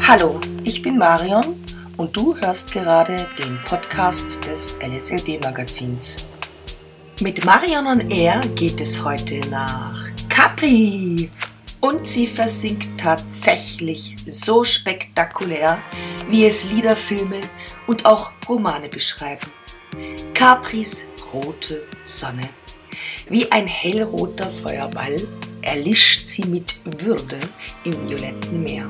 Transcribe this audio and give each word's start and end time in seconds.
Hallo, 0.00 0.40
ich 0.62 0.82
bin 0.82 0.98
Marion 0.98 1.56
und 1.96 2.16
du 2.16 2.36
hörst 2.36 2.72
gerade 2.72 3.16
den 3.38 3.58
Podcast 3.66 4.44
des 4.46 4.76
LSLB 4.80 5.42
Magazins. 5.42 6.26
Mit 7.20 7.44
Marion 7.44 7.86
on 7.86 8.10
Air 8.10 8.40
geht 8.54 8.80
es 8.80 9.02
heute 9.02 9.40
nach 9.48 10.00
Capri 10.28 11.28
und 11.80 12.06
sie 12.06 12.26
versinkt 12.26 13.00
tatsächlich 13.00 14.14
so 14.28 14.64
spektakulär, 14.64 15.78
wie 16.30 16.46
es 16.46 16.70
Lieder, 16.70 16.94
Filme 16.94 17.40
und 17.86 18.04
auch 18.06 18.32
Romane 18.48 18.88
beschreiben. 18.88 19.50
Capris 20.34 21.08
rote 21.32 21.82
Sonne. 22.02 22.48
Wie 23.28 23.50
ein 23.50 23.66
hellroter 23.66 24.50
Feuerball 24.50 25.16
erlischt 25.62 26.28
sie 26.28 26.44
mit 26.44 26.80
Würde 27.02 27.40
im 27.84 28.08
violetten 28.08 28.62
Meer. 28.62 28.88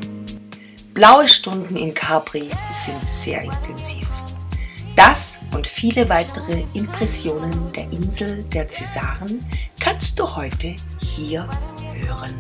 Blaue 0.96 1.28
Stunden 1.28 1.76
in 1.76 1.92
Capri 1.92 2.48
sind 2.72 3.06
sehr 3.06 3.42
intensiv. 3.42 4.08
Das 4.96 5.38
und 5.54 5.66
viele 5.66 6.08
weitere 6.08 6.64
Impressionen 6.72 7.70
der 7.74 7.82
Insel 7.90 8.42
der 8.44 8.70
Cäsaren 8.70 9.44
kannst 9.78 10.18
du 10.18 10.24
heute 10.34 10.74
hier 11.02 11.46
hören. 12.00 12.34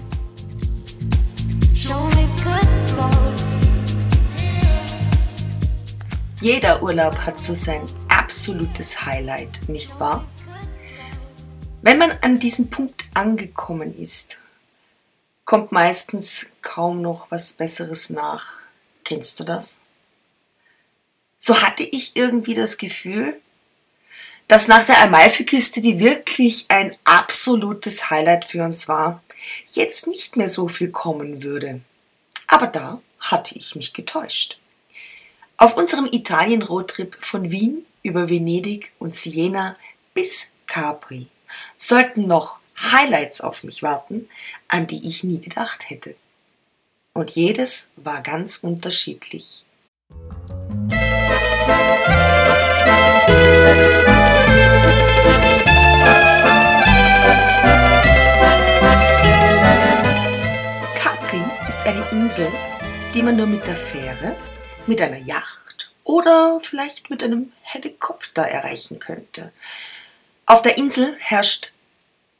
Jeder 6.40 6.82
Urlaub 6.82 7.18
hat 7.18 7.38
so 7.38 7.52
sein 7.52 7.82
absolutes 8.08 9.04
Highlight, 9.04 9.68
nicht 9.68 10.00
wahr? 10.00 10.26
Wenn 11.82 11.98
man 11.98 12.12
an 12.22 12.38
diesem 12.38 12.70
Punkt 12.70 13.04
angekommen 13.12 13.94
ist, 13.94 14.38
kommt 15.46 15.72
meistens 15.72 16.52
kaum 16.60 17.00
noch 17.00 17.30
was 17.30 17.54
Besseres 17.54 18.10
nach. 18.10 18.58
Kennst 19.04 19.40
du 19.40 19.44
das? 19.44 19.80
So 21.38 21.62
hatte 21.62 21.84
ich 21.84 22.16
irgendwie 22.16 22.54
das 22.54 22.76
Gefühl, 22.76 23.40
dass 24.48 24.68
nach 24.68 24.84
der 24.84 25.00
Amalfi-Kiste, 25.02 25.80
die 25.80 25.98
wirklich 25.98 26.66
ein 26.68 26.96
absolutes 27.04 28.10
Highlight 28.10 28.44
für 28.44 28.64
uns 28.64 28.88
war, 28.88 29.22
jetzt 29.68 30.06
nicht 30.06 30.36
mehr 30.36 30.48
so 30.48 30.68
viel 30.68 30.90
kommen 30.90 31.42
würde. 31.42 31.80
Aber 32.48 32.66
da 32.66 33.00
hatte 33.20 33.56
ich 33.56 33.74
mich 33.76 33.92
getäuscht. 33.92 34.58
Auf 35.56 35.76
unserem 35.76 36.06
Italien-Roadtrip 36.06 37.16
von 37.20 37.50
Wien 37.50 37.86
über 38.02 38.28
Venedig 38.28 38.92
und 38.98 39.14
Siena 39.14 39.76
bis 40.14 40.52
Capri 40.66 41.28
sollten 41.78 42.26
noch 42.26 42.58
Highlights 42.78 43.40
auf 43.40 43.64
mich 43.64 43.82
warten, 43.82 44.28
an 44.68 44.86
die 44.86 45.06
ich 45.06 45.24
nie 45.24 45.40
gedacht 45.40 45.88
hätte. 45.88 46.14
Und 47.12 47.30
jedes 47.30 47.90
war 47.96 48.20
ganz 48.20 48.58
unterschiedlich. 48.58 49.64
Capri 60.94 61.42
ist 61.68 61.80
eine 61.86 62.06
Insel, 62.10 62.52
die 63.14 63.22
man 63.22 63.36
nur 63.36 63.46
mit 63.46 63.66
der 63.66 63.76
Fähre, 63.76 64.36
mit 64.86 65.00
einer 65.00 65.16
Yacht 65.16 65.90
oder 66.04 66.60
vielleicht 66.62 67.08
mit 67.08 67.22
einem 67.22 67.52
Helikopter 67.62 68.42
erreichen 68.42 68.98
könnte. 68.98 69.52
Auf 70.44 70.60
der 70.62 70.76
Insel 70.76 71.16
herrscht 71.18 71.72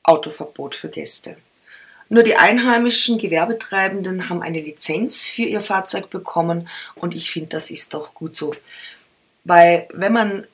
Autoverbot 0.07 0.75
für 0.75 0.89
Gäste. 0.89 1.37
Nur 2.09 2.23
die 2.23 2.37
einheimischen 2.37 3.19
Gewerbetreibenden 3.19 4.29
haben 4.29 4.43
eine 4.43 4.61
Lizenz 4.61 5.27
für 5.27 5.43
ihr 5.43 5.61
Fahrzeug 5.61 6.09
bekommen 6.09 6.69
und 6.95 7.15
ich 7.15 7.31
finde, 7.31 7.49
das 7.51 7.71
ist 7.71 7.95
auch 7.95 8.15
gut 8.15 8.37
so. 8.37 8.55
Weil 9.45 9.89
wenn 9.93 10.13
man 10.13 10.47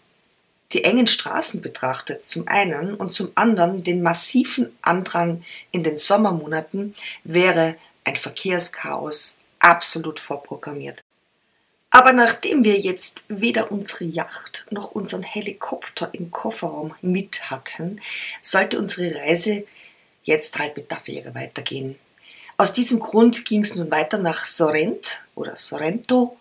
die 0.73 0.85
engen 0.85 1.07
Straßen 1.07 1.61
betrachtet, 1.61 2.25
zum 2.25 2.49
einen 2.49 2.95
und 2.95 3.13
zum 3.13 3.33
anderen 3.35 3.83
den 3.83 4.03
massiven 4.03 4.77
Andrang 4.81 5.45
in 5.71 5.85
den 5.85 5.99
Sommermonaten, 5.99 6.95
wäre 7.25 7.77
ein 8.05 8.17
Verkehrschaos 8.17 9.39
absolut 9.59 10.19
vorprogrammiert. 10.19 11.03
Aber 11.95 12.15
nachdem 12.15 12.65
wir 12.65 12.81
jetzt 12.81 13.27
weder 13.29 13.71
unsere 13.71 14.05
Yacht 14.05 14.65
noch 14.71 14.93
unseren 14.93 15.23
Helikopter 15.23 16.09
im 16.13 16.31
Kofferraum 16.31 16.95
mit 17.03 17.51
hatten, 17.51 18.01
sollte 18.41 18.79
unsere 18.79 19.15
Reise 19.15 19.65
jetzt 20.25 20.59
halt 20.59 20.75
mit 20.75 20.91
der 20.91 20.99
Fähre 20.99 21.35
weitergehen. 21.35 21.97
Aus 22.57 22.73
diesem 22.73 22.99
Grund 22.99 23.45
ging 23.45 23.61
es 23.61 23.75
nun 23.75 23.91
weiter 23.91 24.17
nach 24.17 24.47
Sorrent 24.47 25.23
oder 25.35 25.55
Sorrento, 25.57 26.39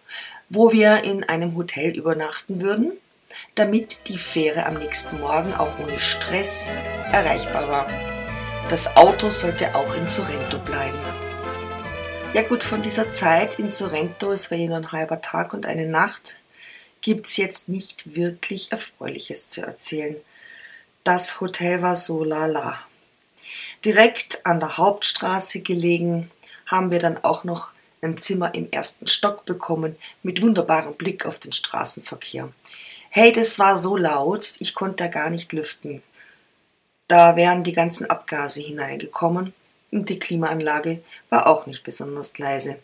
wo 0.50 0.72
wir 0.72 1.03
in 1.03 1.25
einem 1.25 1.57
Hotel 1.57 1.97
übernachten 1.97 2.62
würden, 2.62 2.94
damit 3.56 4.07
die 4.07 4.18
Fähre 4.18 4.66
am 4.66 4.75
nächsten 4.75 5.19
Morgen 5.19 5.53
auch 5.53 5.79
ohne 5.79 6.00
Stress 6.00 6.72
erreichbar 7.12 7.68
war. 7.68 7.88
Das 8.69 8.95
Auto 8.95 9.29
sollte 9.29 9.75
auch 9.75 9.95
in 9.95 10.07
Sorrento 10.07 10.59
bleiben. 10.59 11.31
Ja 12.34 12.44
gut, 12.44 12.64
von 12.64 12.81
dieser 12.81 13.12
Zeit 13.12 13.59
in 13.59 13.72
Sorrento, 13.72 14.31
es 14.31 14.52
war 14.52 14.58
ja 14.58 14.68
nur 14.68 14.78
ein 14.78 14.92
halber 14.94 15.19
Tag 15.19 15.53
und 15.53 15.66
eine 15.66 15.86
Nacht, 15.86 16.38
gibt 17.02 17.28
es 17.28 17.36
jetzt 17.36 17.68
nicht 17.68 18.16
wirklich 18.16 18.72
Erfreuliches 18.72 19.50
zu 19.50 19.64
erzählen. 19.64 20.16
Das 21.03 21.42
Hotel 21.42 21.81
war 21.81 21.97
so 21.97 22.24
lala. 22.24 22.80
Direkt 23.84 24.46
an 24.46 24.62
der 24.62 24.78
Hauptstraße 24.78 25.59
gelegen 25.62 26.31
haben 26.66 26.90
wir 26.90 27.00
dann 27.00 27.22
auch 27.22 27.44
noch 27.44 27.72
ein 28.02 28.18
Zimmer 28.18 28.56
im 28.56 28.72
ersten 28.72 29.08
Stock 29.08 29.44
bekommen 29.44 29.98
mit 30.24 30.42
wunderbarem 30.42 30.94
Blick 30.94 31.25
auf 31.25 31.38
den 31.38 31.52
Straßenverkehr. 31.52 32.50
Hey, 33.09 33.34
das 33.34 33.59
war 33.59 33.75
so 33.75 33.98
laut, 33.98 34.53
ich 34.59 34.74
konnte 34.74 35.03
da 35.03 35.08
gar 35.09 35.30
nicht 35.31 35.52
lüften. 35.52 36.02
Da 37.09 37.36
wären 37.36 37.66
die 37.66 37.74
ganzen 37.74 38.09
Abgase 38.09 38.62
hineingekommen 38.62 39.53
und 39.91 40.09
die 40.09 40.19
Klimaanlage 40.19 41.03
war 41.29 41.47
auch 41.47 41.66
nicht 41.66 41.84
besonders 41.84 42.38
leise. 42.38 42.79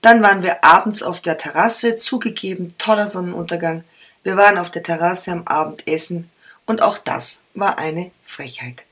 Dann 0.00 0.22
waren 0.22 0.42
wir 0.42 0.64
abends 0.64 1.02
auf 1.02 1.20
der 1.20 1.38
Terrasse, 1.38 1.96
zugegeben 1.96 2.74
toller 2.78 3.06
Sonnenuntergang. 3.06 3.84
Wir 4.24 4.36
waren 4.36 4.58
auf 4.58 4.70
der 4.70 4.82
Terrasse 4.82 5.30
am 5.30 5.46
Abendessen 5.46 6.30
und 6.66 6.82
auch 6.82 6.98
das 6.98 7.42
war 7.54 7.78
eine 7.78 8.10
Frechheit. 8.24 8.84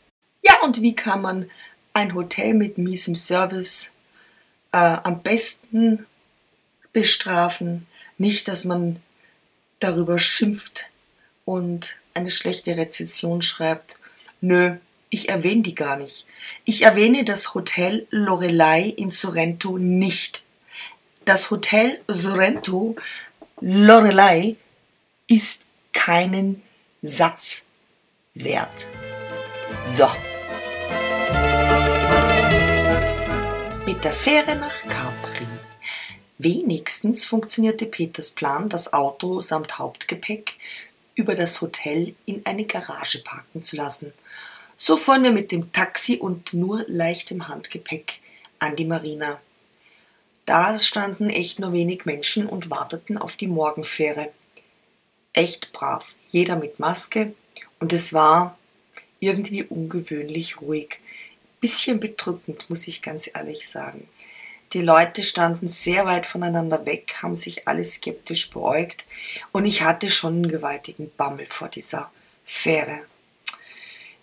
Ja, 0.43 0.61
und 0.63 0.81
wie 0.81 0.95
kann 0.95 1.23
man 1.23 1.51
ein 1.93 2.15
Hotel 2.15 2.55
mit 2.55 2.79
miesem 2.79 3.17
Service 3.17 3.93
äh, 4.73 4.79
am 4.79 5.23
besten 5.23 6.07
bestrafen? 6.93 7.87
Nicht, 8.19 8.49
dass 8.49 8.65
man 8.65 9.01
darüber 9.81 10.19
schimpft 10.19 10.87
und 11.45 11.97
eine 12.15 12.31
schlechte 12.31 12.77
Rezession 12.77 13.43
schreibt. 13.43 13.97
Nö, 14.41 14.77
ich 15.11 15.29
erwähne 15.29 15.63
die 15.63 15.75
gar 15.75 15.97
nicht. 15.97 16.25
Ich 16.65 16.83
erwähne 16.83 17.25
das 17.25 17.55
Hotel 17.55 18.07
Lorelei 18.11 18.83
in 18.85 19.11
Sorrento 19.11 19.77
nicht. 19.77 20.45
Das 21.25 21.51
Hotel 21.51 22.01
Sorrento 22.07 22.95
Lorelei 23.61 24.57
ist 25.27 25.67
keinen 25.93 26.63
Satz 27.03 27.67
wert. 28.35 28.87
So. 29.85 30.09
Mit 33.85 34.05
der 34.05 34.13
Fähre 34.13 34.55
nach 34.55 34.83
Capri. 34.89 35.47
Wenigstens 36.39 37.25
funktionierte 37.25 37.85
Peters 37.85 38.31
Plan, 38.31 38.69
das 38.69 38.93
Auto 38.93 39.41
samt 39.41 39.79
Hauptgepäck 39.79 40.55
über 41.17 41.35
das 41.35 41.61
Hotel 41.61 42.15
in 42.25 42.47
eine 42.47 42.65
Garage 42.65 43.19
parken 43.25 43.65
zu 43.65 43.75
lassen– 43.75 44.13
so 44.83 44.97
fuhren 44.97 45.25
wir 45.25 45.31
mit 45.31 45.53
dem 45.53 45.73
Taxi 45.73 46.17
und 46.17 46.55
nur 46.55 46.87
leichtem 46.89 47.49
Handgepäck 47.49 48.21
an 48.59 48.77
die 48.77 48.87
Marina. 48.87 49.39
Da 50.47 50.79
standen 50.79 51.29
echt 51.29 51.59
nur 51.59 51.75
wenig 51.75 52.07
Menschen 52.07 52.47
und 52.47 52.71
warteten 52.71 53.19
auf 53.19 53.37
die 53.37 53.47
Morgenfähre. 53.47 54.31
Echt 55.35 55.71
brav, 55.75 56.15
jeder 56.31 56.57
mit 56.57 56.81
Maske 56.81 57.35
und 57.79 57.93
es 57.93 58.15
war 58.15 58.59
irgendwie 59.19 59.65
ungewöhnlich 59.65 60.63
ruhig. 60.63 60.99
Bisschen 61.61 62.01
bedrückend, 62.01 62.71
muss 62.71 62.89
ich 62.89 63.03
ganz 63.03 63.31
ehrlich 63.35 63.69
sagen. 63.69 64.09
Die 64.73 64.81
Leute 64.81 65.25
standen 65.25 65.69
sehr 65.69 66.07
weit 66.07 66.25
voneinander 66.25 66.87
weg, 66.87 67.17
haben 67.21 67.35
sich 67.35 67.69
alle 67.69 67.85
skeptisch 67.85 68.49
beäugt 68.49 69.05
und 69.53 69.67
ich 69.67 69.83
hatte 69.83 70.09
schon 70.09 70.37
einen 70.37 70.49
gewaltigen 70.49 71.11
Bammel 71.19 71.45
vor 71.51 71.69
dieser 71.69 72.11
Fähre. 72.47 73.10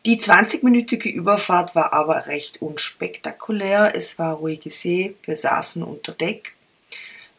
Die 0.07 0.21
20-minütige 0.21 1.09
Überfahrt 1.09 1.75
war 1.75 1.91
aber 1.91 2.27
recht 2.27 2.61
unspektakulär. 2.61 3.91
Es 3.93 4.17
war 4.17 4.35
ruhige 4.35 4.69
See. 4.69 5.17
Wir 5.23 5.35
saßen 5.35 5.83
unter 5.83 6.13
Deck 6.13 6.55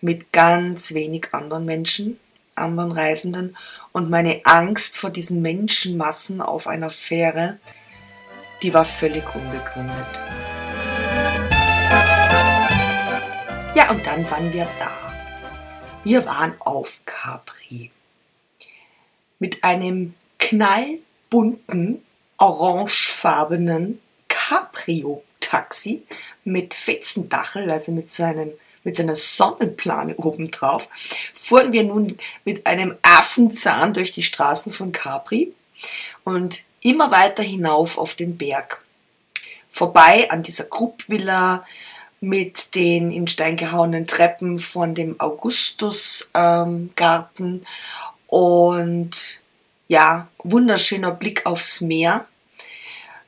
mit 0.02 0.34
ganz 0.34 0.92
wenig 0.92 1.32
anderen 1.32 1.64
Menschen, 1.64 2.20
anderen 2.54 2.92
Reisenden. 2.92 3.56
Und 3.92 4.10
meine 4.10 4.42
Angst 4.44 4.98
vor 4.98 5.08
diesen 5.08 5.40
Menschenmassen 5.40 6.42
auf 6.42 6.66
einer 6.66 6.90
Fähre, 6.90 7.58
die 8.60 8.74
war 8.74 8.84
völlig 8.84 9.24
unbegründet. 9.34 10.20
Ja, 13.74 13.90
und 13.90 14.06
dann 14.06 14.30
waren 14.30 14.52
wir 14.52 14.68
da. 14.78 15.14
Wir 16.04 16.26
waren 16.26 16.52
auf 16.60 17.00
Capri 17.06 17.90
mit 19.38 19.64
einem 19.64 20.12
knallbunten, 20.38 22.04
orangefarbenen 22.38 24.00
Cabrio-Taxi 24.28 26.04
mit 26.44 26.74
Fetzendachel, 26.74 27.70
also 27.70 27.92
mit 27.92 28.10
so 28.10 28.22
einem 28.22 28.52
mit 28.84 28.96
so 28.96 29.02
einer 29.02 29.16
Sonnenplane 29.16 30.16
obendrauf, 30.16 30.88
fuhren 31.34 31.72
wir 31.72 31.84
nun 31.84 32.16
mit 32.44 32.66
einem 32.66 32.96
Affenzahn 33.02 33.92
durch 33.92 34.12
die 34.12 34.22
Straßen 34.22 34.72
von 34.72 34.92
Capri 34.92 35.52
und 36.24 36.64
immer 36.80 37.10
weiter 37.10 37.42
hinauf 37.42 37.98
auf 37.98 38.14
den 38.14 38.38
Berg. 38.38 38.82
Vorbei 39.68 40.30
an 40.30 40.42
dieser 40.42 40.64
Kruppvilla 40.64 41.66
mit 42.20 42.74
den 42.74 43.10
in 43.10 43.28
Stein 43.28 43.56
gehauenen 43.56 44.06
Treppen 44.06 44.58
von 44.58 44.94
dem 44.94 45.20
Augustusgarten 45.20 46.86
ähm, 47.36 47.66
und 48.26 49.42
ja, 49.88 50.28
wunderschöner 50.38 51.10
Blick 51.10 51.46
aufs 51.46 51.80
Meer. 51.80 52.26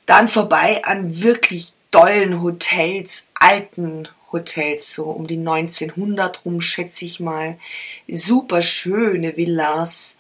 Dann 0.06 0.28
vorbei 0.28 0.84
an 0.84 1.22
wirklich 1.22 1.72
tollen 1.90 2.42
Hotels, 2.42 3.30
alten 3.34 4.08
Hotels, 4.30 4.94
so 4.94 5.04
um 5.04 5.26
die 5.26 5.38
1900 5.38 6.44
rum, 6.44 6.60
schätze 6.60 7.04
ich 7.04 7.18
mal. 7.18 7.58
Super 8.06 8.62
schöne 8.62 9.36
Villas, 9.36 10.18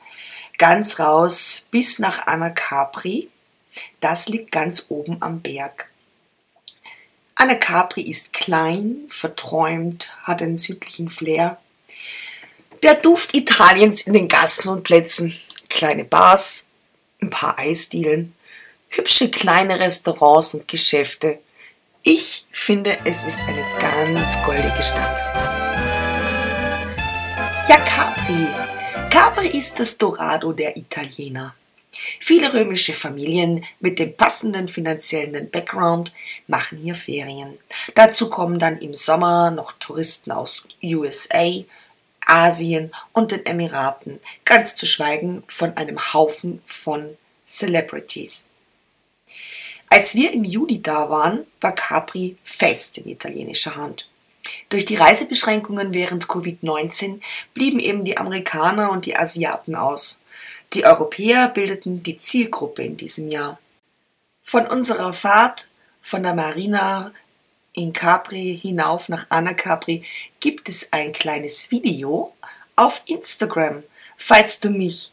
ganz 0.58 0.98
raus 0.98 1.68
bis 1.70 1.98
nach 1.98 2.26
Anacapri. 2.26 3.28
Das 4.00 4.28
liegt 4.28 4.50
ganz 4.50 4.86
oben 4.88 5.18
am 5.20 5.40
Berg. 5.40 5.88
Anacapri 7.36 8.02
ist 8.02 8.32
klein, 8.32 8.96
verträumt, 9.08 10.10
hat 10.24 10.42
einen 10.42 10.56
südlichen 10.56 11.08
Flair. 11.08 11.58
Der 12.82 12.94
Duft 12.94 13.34
Italiens 13.34 14.02
in 14.02 14.12
den 14.12 14.28
Gassen 14.28 14.68
und 14.68 14.84
Plätzen, 14.84 15.34
kleine 15.70 16.04
Bars, 16.04 16.66
ein 17.22 17.30
paar 17.30 17.58
Eisdielen, 17.58 18.34
hübsche 18.88 19.30
kleine 19.30 19.80
Restaurants 19.80 20.54
und 20.54 20.68
Geschäfte, 20.68 21.38
ich 22.02 22.46
finde, 22.50 22.96
es 23.04 23.24
ist 23.24 23.40
eine 23.40 23.62
ganz 23.78 24.42
goldige 24.42 24.82
Stadt. 24.82 25.18
Ja, 27.68 27.76
Capri. 27.84 28.46
Capri 29.10 29.48
ist 29.48 29.78
das 29.78 29.98
Dorado 29.98 30.52
der 30.52 30.78
Italiener. 30.78 31.54
Viele 32.18 32.54
römische 32.54 32.94
Familien 32.94 33.64
mit 33.80 33.98
dem 33.98 34.16
passenden 34.16 34.68
finanziellen 34.68 35.50
Background 35.50 36.14
machen 36.46 36.78
hier 36.78 36.94
Ferien. 36.94 37.58
Dazu 37.94 38.30
kommen 38.30 38.58
dann 38.58 38.78
im 38.78 38.94
Sommer 38.94 39.50
noch 39.50 39.72
Touristen 39.72 40.32
aus 40.32 40.64
USA, 40.82 41.52
Asien 42.30 42.92
und 43.12 43.32
den 43.32 43.44
Emiraten, 43.44 44.20
ganz 44.44 44.76
zu 44.76 44.86
schweigen 44.86 45.42
von 45.48 45.76
einem 45.76 46.12
Haufen 46.12 46.62
von 46.64 47.16
Celebrities. 47.46 48.46
Als 49.88 50.14
wir 50.14 50.32
im 50.32 50.44
Juli 50.44 50.80
da 50.80 51.10
waren, 51.10 51.46
war 51.60 51.74
Capri 51.74 52.36
fest 52.44 52.98
in 52.98 53.08
italienischer 53.08 53.74
Hand. 53.74 54.08
Durch 54.68 54.84
die 54.84 54.94
Reisebeschränkungen 54.94 55.92
während 55.92 56.26
Covid-19 56.26 57.20
blieben 57.54 57.80
eben 57.80 58.04
die 58.04 58.16
Amerikaner 58.16 58.90
und 58.90 59.06
die 59.06 59.16
Asiaten 59.16 59.74
aus. 59.74 60.22
Die 60.72 60.84
Europäer 60.84 61.48
bildeten 61.48 62.04
die 62.04 62.18
Zielgruppe 62.18 62.84
in 62.84 62.96
diesem 62.96 63.28
Jahr. 63.28 63.58
Von 64.44 64.66
unserer 64.66 65.12
Fahrt 65.12 65.68
von 66.00 66.22
der 66.22 66.34
Marina 66.34 67.12
in 67.80 67.92
Capri 67.92 68.58
hinauf 68.60 69.08
nach 69.08 69.26
Anacapri 69.30 70.04
gibt 70.38 70.68
es 70.68 70.92
ein 70.92 71.12
kleines 71.12 71.70
Video 71.70 72.34
auf 72.76 73.02
Instagram. 73.06 73.82
Falls 74.16 74.60
du 74.60 74.70
mich 74.70 75.12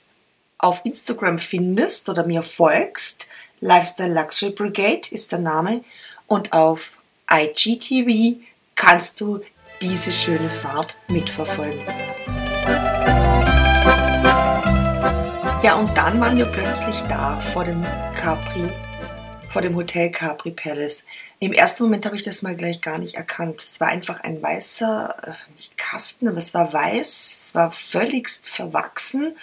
auf 0.57 0.81
Instagram 0.83 1.39
findest 1.39 2.09
oder 2.09 2.25
mir 2.25 2.43
folgst, 2.43 3.29
Lifestyle 3.59 4.13
Luxury 4.13 4.51
Brigade 4.51 5.07
ist 5.11 5.31
der 5.31 5.39
Name 5.39 5.83
und 6.27 6.53
auf 6.53 6.97
IGTV 7.31 8.39
kannst 8.75 9.21
du 9.21 9.41
diese 9.81 10.11
schöne 10.11 10.49
Fahrt 10.49 10.95
mitverfolgen. 11.07 11.81
Ja, 15.63 15.75
und 15.75 15.97
dann 15.97 16.19
waren 16.19 16.37
wir 16.37 16.45
plötzlich 16.45 16.99
da 17.09 17.39
vor 17.53 17.63
dem 17.63 17.83
Capri, 18.15 18.69
vor 19.49 19.61
dem 19.61 19.75
Hotel 19.75 20.11
Capri 20.11 20.51
Palace. 20.51 21.05
Im 21.39 21.53
ersten 21.53 21.83
Moment 21.83 22.05
habe 22.05 22.15
ich 22.15 22.23
das 22.23 22.41
mal 22.41 22.55
gleich 22.55 22.81
gar 22.81 22.97
nicht 22.97 23.15
erkannt. 23.15 23.61
Es 23.61 23.79
war 23.79 23.87
einfach 23.87 24.19
ein 24.21 24.41
weißer, 24.41 25.15
äh, 25.23 25.51
nicht 25.55 25.77
Kasten, 25.77 26.27
aber 26.27 26.37
es 26.37 26.53
war 26.53 26.73
weiß, 26.73 27.07
es 27.47 27.55
war 27.55 27.71
völligst 27.71 28.47
verwachsen. 28.47 29.35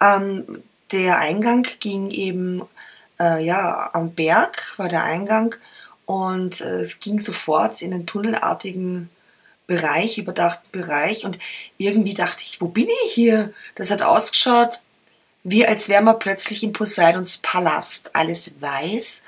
Ähm, 0.00 0.62
der 0.92 1.18
Eingang 1.18 1.66
ging 1.80 2.10
eben 2.10 2.62
äh, 3.18 3.44
ja, 3.44 3.90
am 3.92 4.12
Berg 4.12 4.74
war 4.76 4.88
der 4.88 5.04
Eingang 5.04 5.54
und 6.04 6.60
äh, 6.60 6.80
es 6.80 7.00
ging 7.00 7.18
sofort 7.20 7.82
in 7.82 7.92
einen 7.92 8.06
tunnelartigen 8.06 9.10
Bereich, 9.66 10.18
überdachten 10.18 10.70
Bereich 10.70 11.24
und 11.24 11.38
irgendwie 11.76 12.14
dachte 12.14 12.42
ich, 12.46 12.60
wo 12.60 12.68
bin 12.68 12.88
ich 13.06 13.12
hier? 13.12 13.52
Das 13.74 13.90
hat 13.90 14.02
ausgeschaut, 14.02 14.80
wie 15.48 15.64
als 15.64 15.88
wären 15.88 16.04
wir 16.04 16.14
plötzlich 16.14 16.64
in 16.64 16.72
Poseidons 16.72 17.38
Palast. 17.38 18.10
Alles 18.14 18.50
weiß, 18.58 19.22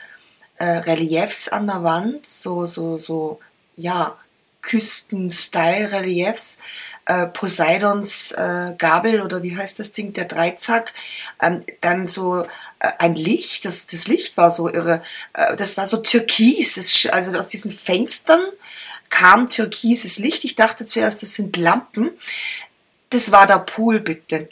äh, 0.57 0.65
Reliefs 0.65 1.49
an 1.49 1.69
der 1.69 1.85
Wand, 1.85 2.27
so, 2.27 2.67
so, 2.67 2.99
so, 2.99 3.39
ja, 3.77 4.19
Küsten-Style-Reliefs, 4.63 6.59
äh, 7.07 7.27
Poseidons 7.29 8.33
äh, 8.33 8.75
Gabel 8.77 9.23
oder 9.23 9.45
wie 9.45 9.57
heißt 9.57 9.79
das 9.79 9.93
Ding, 9.93 10.13
der 10.13 10.25
Dreizack, 10.25 10.93
ähm, 11.41 11.65
dann 11.81 12.09
so 12.09 12.43
äh, 12.43 12.47
ein 12.99 13.15
Licht, 13.15 13.65
das, 13.65 13.87
das 13.87 14.09
Licht 14.09 14.37
war 14.37 14.51
so 14.51 14.69
irre, 14.69 15.05
äh, 15.35 15.55
das 15.55 15.77
war 15.77 15.87
so 15.87 15.99
türkis, 15.99 17.07
also 17.13 17.39
aus 17.39 17.47
diesen 17.47 17.71
Fenstern 17.71 18.41
kam 19.09 19.49
türkises 19.49 20.19
Licht. 20.19 20.45
Ich 20.45 20.57
dachte 20.57 20.85
zuerst, 20.85 21.23
das 21.23 21.35
sind 21.35 21.57
Lampen. 21.57 22.11
Das 23.11 23.31
war 23.31 23.47
der 23.47 23.61
Pool, 23.61 24.01
bitte. 24.01 24.49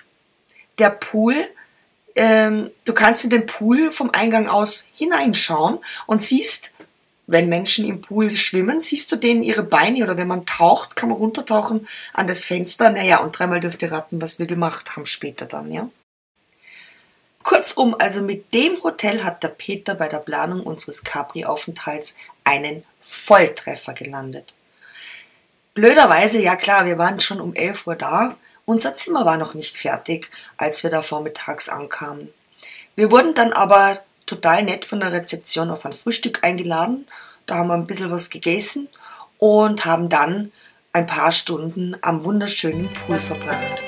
Der 0.79 0.91
Pool, 0.91 1.49
ähm, 2.17 2.71
du 2.85 2.93
kannst 2.93 3.25
in 3.25 3.31
den 3.31 3.47
Pool 3.47 3.93
vom 3.93 4.11
Eingang 4.11 4.49
aus 4.49 4.89
hineinschauen 4.95 5.79
und 6.07 6.23
siehst 6.23 6.73
wenn 7.27 7.49
Menschen 7.49 7.87
im 7.89 8.01
Pool 8.01 8.31
schwimmen, 8.31 8.81
siehst 8.81 9.11
du 9.11 9.17
denen 9.17 9.43
ihre 9.43 9.65
Beine 9.65 10.05
oder 10.05 10.17
wenn 10.17 10.29
man 10.29 10.47
taucht, 10.47 10.95
kann 10.95 11.09
man 11.09 11.19
runtertauchen 11.19 11.89
an 12.13 12.27
das 12.27 12.45
Fenster. 12.45 12.91
Naja, 12.91 13.19
und 13.19 13.37
dreimal 13.37 13.61
dürft 13.61 13.83
ihr 13.83 13.91
raten, 13.91 14.21
was 14.23 14.39
wir 14.39 14.47
gemacht 14.47 14.97
haben 14.97 15.07
später 15.07 15.47
dann, 15.47 15.73
ja. 15.73 15.89
Kurzum, 17.43 17.95
also 17.99 18.23
mit 18.23 18.53
dem 18.55 18.83
Hotel 18.83 19.23
hat 19.23 19.43
der 19.43 19.49
Peter 19.49 19.95
bei 19.95 20.09
der 20.09 20.19
Planung 20.19 20.63
unseres 20.63 21.05
Capri-Aufenthalts 21.05 22.17
einen 22.43 22.85
Volltreffer 23.03 23.93
gelandet. 23.93 24.55
Blöderweise, 25.75 26.41
ja 26.41 26.57
klar, 26.57 26.87
wir 26.87 26.99
waren 26.99 27.21
schon 27.21 27.41
um 27.41 27.55
11 27.55 27.87
Uhr 27.87 27.95
da. 27.95 28.37
Unser 28.69 28.97
Zimmer 28.97 29.25
war 29.25 29.37
noch 29.37 29.55
nicht 29.55 29.77
fertig, 29.77 30.29
als 30.57 30.83
wir 30.83 30.91
da 30.91 31.01
vormittags 31.01 31.69
ankamen. 31.69 32.35
Wir 32.97 33.13
wurden 33.13 33.33
dann 33.33 33.53
aber 33.53 34.01
total 34.27 34.65
nett 34.65 34.85
von 34.85 34.99
der 34.99 35.13
Rezeption 35.13 35.71
auf 35.71 35.87
ein 35.87 35.93
Frühstück 35.93 36.43
eingeladen. 36.43 37.07
Da 37.47 37.59
haben 37.59 37.69
wir 37.69 37.75
ein 37.75 37.87
bisschen 37.87 38.11
was 38.11 38.29
gegessen 38.29 38.89
und 39.39 39.85
haben 39.85 40.09
dann 40.09 40.51
ein 40.93 41.07
paar 41.07 41.31
Stunden 41.31 41.97
am 42.01 42.25
wunderschönen 42.25 42.93
Pool 42.93 43.21
verbracht. 43.21 43.85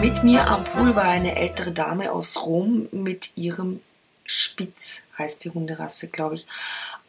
Mit 0.00 0.24
mir 0.24 0.48
am 0.48 0.64
Pool 0.64 0.96
war 0.96 1.04
eine 1.04 1.36
ältere 1.36 1.70
Dame 1.70 2.10
aus 2.10 2.44
Rom 2.44 2.88
mit 2.90 3.36
ihrem 3.36 3.80
Spitz, 4.24 5.04
heißt 5.18 5.44
die 5.44 5.50
Hunderasse, 5.50 6.08
glaube 6.08 6.34
ich. 6.34 6.46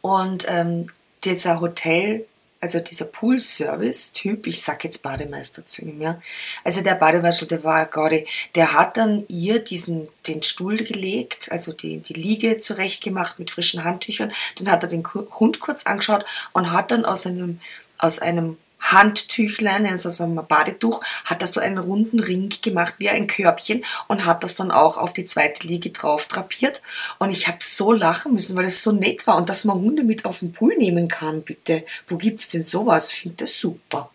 Und 0.02 0.46
ähm, 0.48 0.86
dieser 1.24 1.60
Hotel 1.60 2.26
also 2.60 2.80
dieser 2.80 3.04
Pool-Service-Typ, 3.04 4.46
ich 4.46 4.62
sag 4.62 4.82
jetzt 4.84 5.02
Bademeister 5.02 5.66
zu 5.66 5.82
ihm, 5.82 6.00
ja. 6.00 6.20
Also 6.64 6.80
der 6.82 6.94
Badewaschel, 6.94 7.48
der 7.48 7.64
war 7.64 7.86
gerade, 7.86 8.24
der 8.54 8.72
hat 8.72 8.96
dann 8.96 9.24
ihr 9.28 9.58
diesen, 9.58 10.08
den 10.26 10.42
Stuhl 10.42 10.78
gelegt, 10.78 11.52
also 11.52 11.72
die, 11.72 11.98
die 11.98 12.14
Liege 12.14 12.60
zurechtgemacht 12.60 13.38
mit 13.38 13.50
frischen 13.50 13.84
Handtüchern. 13.84 14.32
Dann 14.56 14.70
hat 14.70 14.82
er 14.82 14.88
den 14.88 15.04
Hund 15.38 15.60
kurz 15.60 15.84
angeschaut 15.84 16.24
und 16.52 16.72
hat 16.72 16.90
dann 16.90 17.04
aus 17.04 17.26
einem, 17.26 17.60
aus 17.98 18.18
einem 18.18 18.56
Handtüchlein, 18.92 19.86
also 19.86 20.10
so 20.10 20.24
ein 20.24 20.36
Badetuch, 20.46 21.02
hat 21.24 21.40
er 21.40 21.46
so 21.46 21.60
einen 21.60 21.78
runden 21.78 22.20
Ring 22.20 22.52
gemacht 22.62 22.94
wie 22.98 23.08
ein 23.08 23.26
Körbchen 23.26 23.84
und 24.08 24.24
hat 24.24 24.42
das 24.42 24.56
dann 24.56 24.70
auch 24.70 24.96
auf 24.96 25.12
die 25.12 25.24
zweite 25.24 25.66
Liege 25.66 25.90
drauf 25.90 26.26
drapiert. 26.26 26.82
Und 27.18 27.30
ich 27.30 27.48
habe 27.48 27.58
so 27.60 27.92
lachen 27.92 28.32
müssen, 28.32 28.56
weil 28.56 28.66
es 28.66 28.82
so 28.82 28.92
nett 28.92 29.26
war 29.26 29.36
und 29.36 29.48
dass 29.48 29.64
man 29.64 29.80
Hunde 29.80 30.04
mit 30.04 30.24
auf 30.24 30.40
den 30.40 30.52
Pool 30.52 30.76
nehmen 30.76 31.08
kann, 31.08 31.42
bitte. 31.42 31.84
Wo 32.06 32.16
gibt's 32.16 32.48
denn 32.48 32.64
sowas? 32.64 33.10
Finde 33.10 33.36
das 33.44 33.58
super. 33.58 34.10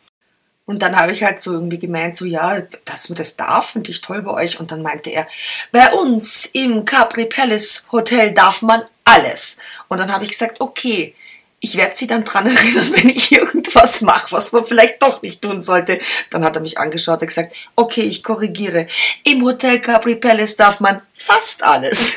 Und 0.66 0.82
dann 0.82 0.96
habe 0.96 1.12
ich 1.12 1.24
halt 1.24 1.42
so 1.42 1.52
irgendwie 1.52 1.80
gemeint, 1.80 2.16
so 2.16 2.24
ja, 2.24 2.62
dass 2.86 3.10
man 3.10 3.18
das 3.18 3.36
darf, 3.36 3.72
finde 3.72 3.92
ich 3.92 4.00
toll 4.00 4.22
bei 4.22 4.32
euch. 4.32 4.60
Und 4.60 4.72
dann 4.72 4.82
meinte 4.82 5.10
er, 5.10 5.28
bei 5.72 5.92
uns 5.92 6.46
im 6.46 6.86
Capri 6.86 7.26
Palace 7.26 7.86
Hotel 7.92 8.34
darf 8.34 8.62
man 8.62 8.84
alles. 9.04 9.58
Und 9.90 9.98
dann 9.98 10.12
habe 10.12 10.24
ich 10.24 10.30
gesagt, 10.30 10.62
okay, 10.62 11.14
ich 11.62 11.78
werde 11.78 11.96
sie 11.96 12.08
dann 12.08 12.26
dran 12.26 12.48
erinnern, 12.48 12.92
wenn 12.96 13.10
ich 13.10 13.32
irgendwas 13.32 14.02
mache, 14.02 14.34
was 14.34 14.52
man 14.52 14.66
vielleicht 14.66 15.02
doch 15.02 15.22
nicht 15.22 15.42
tun 15.42 15.62
sollte. 15.62 16.02
Dann 16.30 16.44
hat 16.44 16.56
er 16.56 16.62
mich 16.62 16.78
angeschaut 16.78 17.22
und 17.22 17.28
gesagt, 17.28 17.56
okay, 17.76 18.02
ich 18.02 18.24
korrigiere. 18.24 18.88
Im 19.24 19.44
Hotel 19.44 19.80
Capri 19.80 20.16
Palace 20.16 20.58
darf 20.58 20.80
man 20.82 21.02
fast 21.14 21.64
alles. 21.64 22.16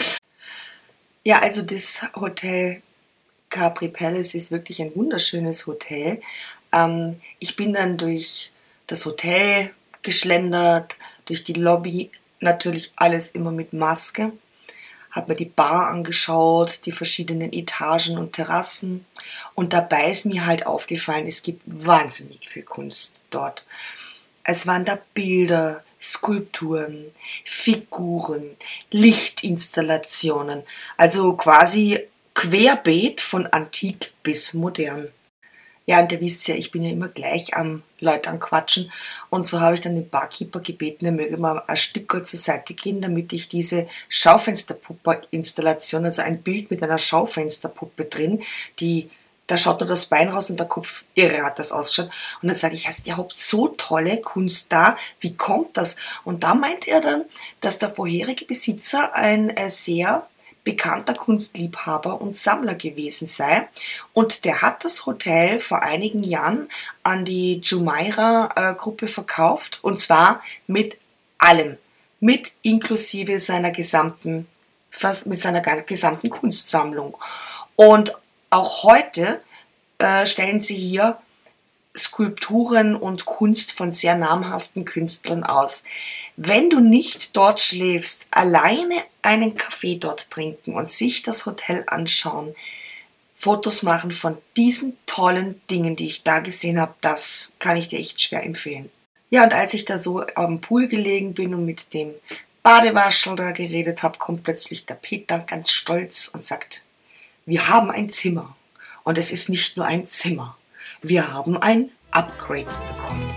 ja, 1.24 1.38
also 1.38 1.62
das 1.62 2.02
Hotel 2.16 2.82
Capri 3.50 3.88
Palace 3.88 4.34
ist 4.34 4.50
wirklich 4.50 4.80
ein 4.80 4.94
wunderschönes 4.94 5.66
Hotel. 5.66 6.22
Ähm, 6.72 7.20
ich 7.38 7.56
bin 7.56 7.74
dann 7.74 7.98
durch 7.98 8.50
das 8.86 9.04
Hotel 9.04 9.72
geschlendert, 10.02 10.96
durch 11.26 11.44
die 11.44 11.52
Lobby, 11.52 12.10
natürlich 12.40 12.92
alles 12.96 13.32
immer 13.32 13.52
mit 13.52 13.74
Maske 13.74 14.32
habe 15.10 15.32
mir 15.32 15.36
die 15.36 15.44
Bar 15.44 15.88
angeschaut, 15.88 16.86
die 16.86 16.92
verschiedenen 16.92 17.52
Etagen 17.52 18.18
und 18.18 18.32
Terrassen. 18.32 19.06
Und 19.54 19.72
dabei 19.72 20.10
ist 20.10 20.26
mir 20.26 20.46
halt 20.46 20.66
aufgefallen, 20.66 21.26
es 21.26 21.42
gibt 21.42 21.62
wahnsinnig 21.66 22.48
viel 22.48 22.62
Kunst 22.62 23.20
dort. 23.30 23.64
Es 24.44 24.66
waren 24.66 24.84
da 24.84 24.98
Bilder, 25.14 25.84
Skulpturen, 26.00 27.06
Figuren, 27.44 28.56
Lichtinstallationen, 28.90 30.62
also 30.96 31.34
quasi 31.34 32.00
querbeet 32.34 33.20
von 33.20 33.46
antik 33.46 34.12
bis 34.22 34.54
modern. 34.54 35.08
Ja, 35.90 35.98
und 35.98 36.12
ihr 36.12 36.20
wisst 36.20 36.46
ja, 36.46 36.54
ich 36.54 36.70
bin 36.70 36.84
ja 36.84 36.92
immer 36.92 37.08
gleich 37.08 37.56
am 37.56 37.82
Leute 37.98 38.30
anquatschen. 38.30 38.92
Und 39.28 39.44
so 39.44 39.60
habe 39.60 39.74
ich 39.74 39.80
dann 39.80 39.96
den 39.96 40.08
Barkeeper 40.08 40.60
gebeten, 40.60 41.04
er 41.04 41.10
möge 41.10 41.36
mal 41.36 41.64
ein 41.66 41.76
Stück 41.76 42.12
zur 42.28 42.38
Seite 42.38 42.74
gehen, 42.74 43.02
damit 43.02 43.32
ich 43.32 43.48
diese 43.48 43.88
Schaufensterpuppe-Installation, 44.08 46.04
also 46.04 46.22
ein 46.22 46.42
Bild 46.42 46.70
mit 46.70 46.84
einer 46.84 46.98
Schaufensterpuppe 46.98 48.04
drin, 48.04 48.44
die 48.78 49.10
da 49.48 49.56
schaut 49.56 49.80
nur 49.80 49.88
das 49.88 50.06
Bein 50.06 50.28
raus 50.28 50.48
und 50.48 50.60
der 50.60 50.68
Kopf 50.68 51.02
irre 51.16 51.42
hat 51.42 51.58
das 51.58 51.72
ausgeschaut. 51.72 52.12
Und 52.40 52.46
dann 52.46 52.56
sage 52.56 52.76
ich, 52.76 52.86
hast 52.86 53.08
ihr 53.08 53.16
habt 53.16 53.36
so 53.36 53.66
tolle 53.66 54.18
Kunst 54.18 54.70
da, 54.70 54.96
wie 55.18 55.34
kommt 55.34 55.76
das? 55.76 55.96
Und 56.22 56.44
da 56.44 56.54
meint 56.54 56.86
er 56.86 57.00
dann, 57.00 57.24
dass 57.60 57.80
der 57.80 57.90
vorherige 57.90 58.44
Besitzer 58.44 59.12
ein 59.12 59.50
äh, 59.50 59.68
sehr 59.68 60.28
bekannter 60.70 61.14
Kunstliebhaber 61.14 62.20
und 62.20 62.36
Sammler 62.36 62.76
gewesen 62.76 63.26
sei. 63.26 63.68
Und 64.12 64.44
der 64.44 64.62
hat 64.62 64.84
das 64.84 65.04
Hotel 65.04 65.60
vor 65.60 65.82
einigen 65.82 66.22
Jahren 66.22 66.68
an 67.02 67.24
die 67.24 67.60
Jumeirah-Gruppe 67.60 69.08
verkauft. 69.08 69.80
Und 69.82 69.98
zwar 69.98 70.42
mit 70.68 70.96
allem. 71.38 71.76
Mit 72.20 72.52
inklusive 72.62 73.40
seiner 73.40 73.72
gesamten, 73.72 74.46
mit 75.24 75.40
seiner 75.40 75.60
gesamten 75.60 76.30
Kunstsammlung. 76.30 77.16
Und 77.74 78.16
auch 78.50 78.84
heute 78.84 79.40
äh, 79.98 80.24
stellen 80.26 80.60
sie 80.60 80.76
hier 80.76 81.18
Skulpturen 81.96 82.94
und 82.94 83.24
Kunst 83.24 83.72
von 83.72 83.92
sehr 83.92 84.14
namhaften 84.14 84.84
Künstlern 84.84 85.44
aus. 85.44 85.84
Wenn 86.36 86.70
du 86.70 86.80
nicht 86.80 87.36
dort 87.36 87.60
schläfst, 87.60 88.28
alleine 88.30 89.04
einen 89.22 89.56
Kaffee 89.56 89.96
dort 89.96 90.30
trinken 90.30 90.74
und 90.74 90.90
sich 90.90 91.22
das 91.22 91.46
Hotel 91.46 91.84
anschauen, 91.86 92.54
Fotos 93.34 93.82
machen 93.82 94.12
von 94.12 94.36
diesen 94.56 94.98
tollen 95.06 95.60
Dingen, 95.70 95.96
die 95.96 96.06
ich 96.06 96.22
da 96.22 96.40
gesehen 96.40 96.78
habe, 96.78 96.94
das 97.00 97.54
kann 97.58 97.76
ich 97.76 97.88
dir 97.88 97.98
echt 97.98 98.20
schwer 98.20 98.42
empfehlen. 98.42 98.90
Ja, 99.30 99.44
und 99.44 99.54
als 99.54 99.72
ich 99.72 99.84
da 99.84 99.96
so 99.96 100.24
am 100.34 100.60
Pool 100.60 100.88
gelegen 100.88 101.34
bin 101.34 101.54
und 101.54 101.64
mit 101.64 101.94
dem 101.94 102.12
Badewaschel 102.62 103.36
da 103.36 103.52
geredet 103.52 104.02
habe, 104.02 104.18
kommt 104.18 104.42
plötzlich 104.42 104.86
der 104.86 104.94
Peter 104.94 105.38
ganz 105.38 105.70
stolz 105.70 106.28
und 106.28 106.44
sagt, 106.44 106.84
wir 107.46 107.68
haben 107.68 107.90
ein 107.90 108.10
Zimmer. 108.10 108.56
Und 109.04 109.16
es 109.16 109.32
ist 109.32 109.48
nicht 109.48 109.76
nur 109.76 109.86
ein 109.86 110.06
Zimmer. 110.06 110.58
Wir 111.02 111.32
haben 111.32 111.56
ein 111.56 111.90
Upgrade 112.10 112.66
bekommen. 112.66 113.30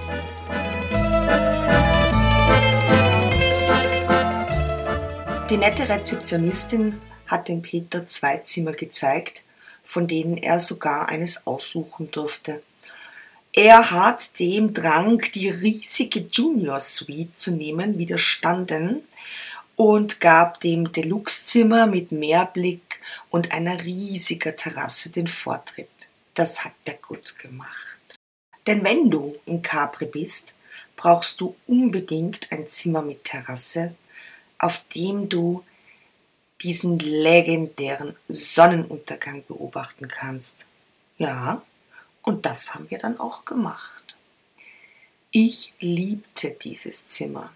Die 5.49 5.55
nette 5.55 5.87
Rezeptionistin 5.87 6.99
hat 7.25 7.47
dem 7.47 7.61
Peter 7.61 8.05
zwei 8.05 8.39
Zimmer 8.39 8.73
gezeigt, 8.73 9.43
von 9.85 10.07
denen 10.07 10.35
er 10.35 10.59
sogar 10.59 11.07
eines 11.07 11.47
aussuchen 11.47 12.11
durfte. 12.11 12.61
Er 13.53 13.91
hat 13.91 14.39
dem 14.39 14.73
Drang, 14.73 15.21
die 15.33 15.47
riesige 15.47 16.27
Junior 16.29 16.81
Suite 16.81 17.37
zu 17.37 17.55
nehmen, 17.55 17.97
widerstanden 17.97 19.03
und 19.77 20.19
gab 20.19 20.59
dem 20.59 20.91
Deluxe-Zimmer 20.91 21.87
mit 21.87 22.11
Meerblick 22.11 22.99
und 23.29 23.53
einer 23.53 23.85
riesigen 23.85 24.57
Terrasse 24.57 25.11
den 25.11 25.27
Vortritt. 25.27 26.09
Das 26.33 26.63
hat 26.63 26.73
er 26.85 26.95
gut 26.95 27.37
gemacht. 27.37 27.99
Denn 28.65 28.83
wenn 28.83 29.11
du 29.11 29.35
in 29.45 29.61
Capri 29.61 30.05
bist, 30.05 30.53
brauchst 30.95 31.41
du 31.41 31.55
unbedingt 31.67 32.51
ein 32.51 32.67
Zimmer 32.67 33.01
mit 33.01 33.25
Terrasse 33.25 33.95
auf 34.63 34.81
dem 34.95 35.27
du 35.27 35.65
diesen 36.61 36.97
legendären 36.97 38.15
Sonnenuntergang 38.29 39.43
beobachten 39.45 40.07
kannst. 40.07 40.67
Ja, 41.17 41.61
und 42.21 42.45
das 42.45 42.73
haben 42.73 42.89
wir 42.89 42.97
dann 42.97 43.19
auch 43.19 43.43
gemacht. 43.43 44.15
Ich 45.31 45.71
liebte 45.81 46.51
dieses 46.51 47.07
Zimmer. 47.07 47.51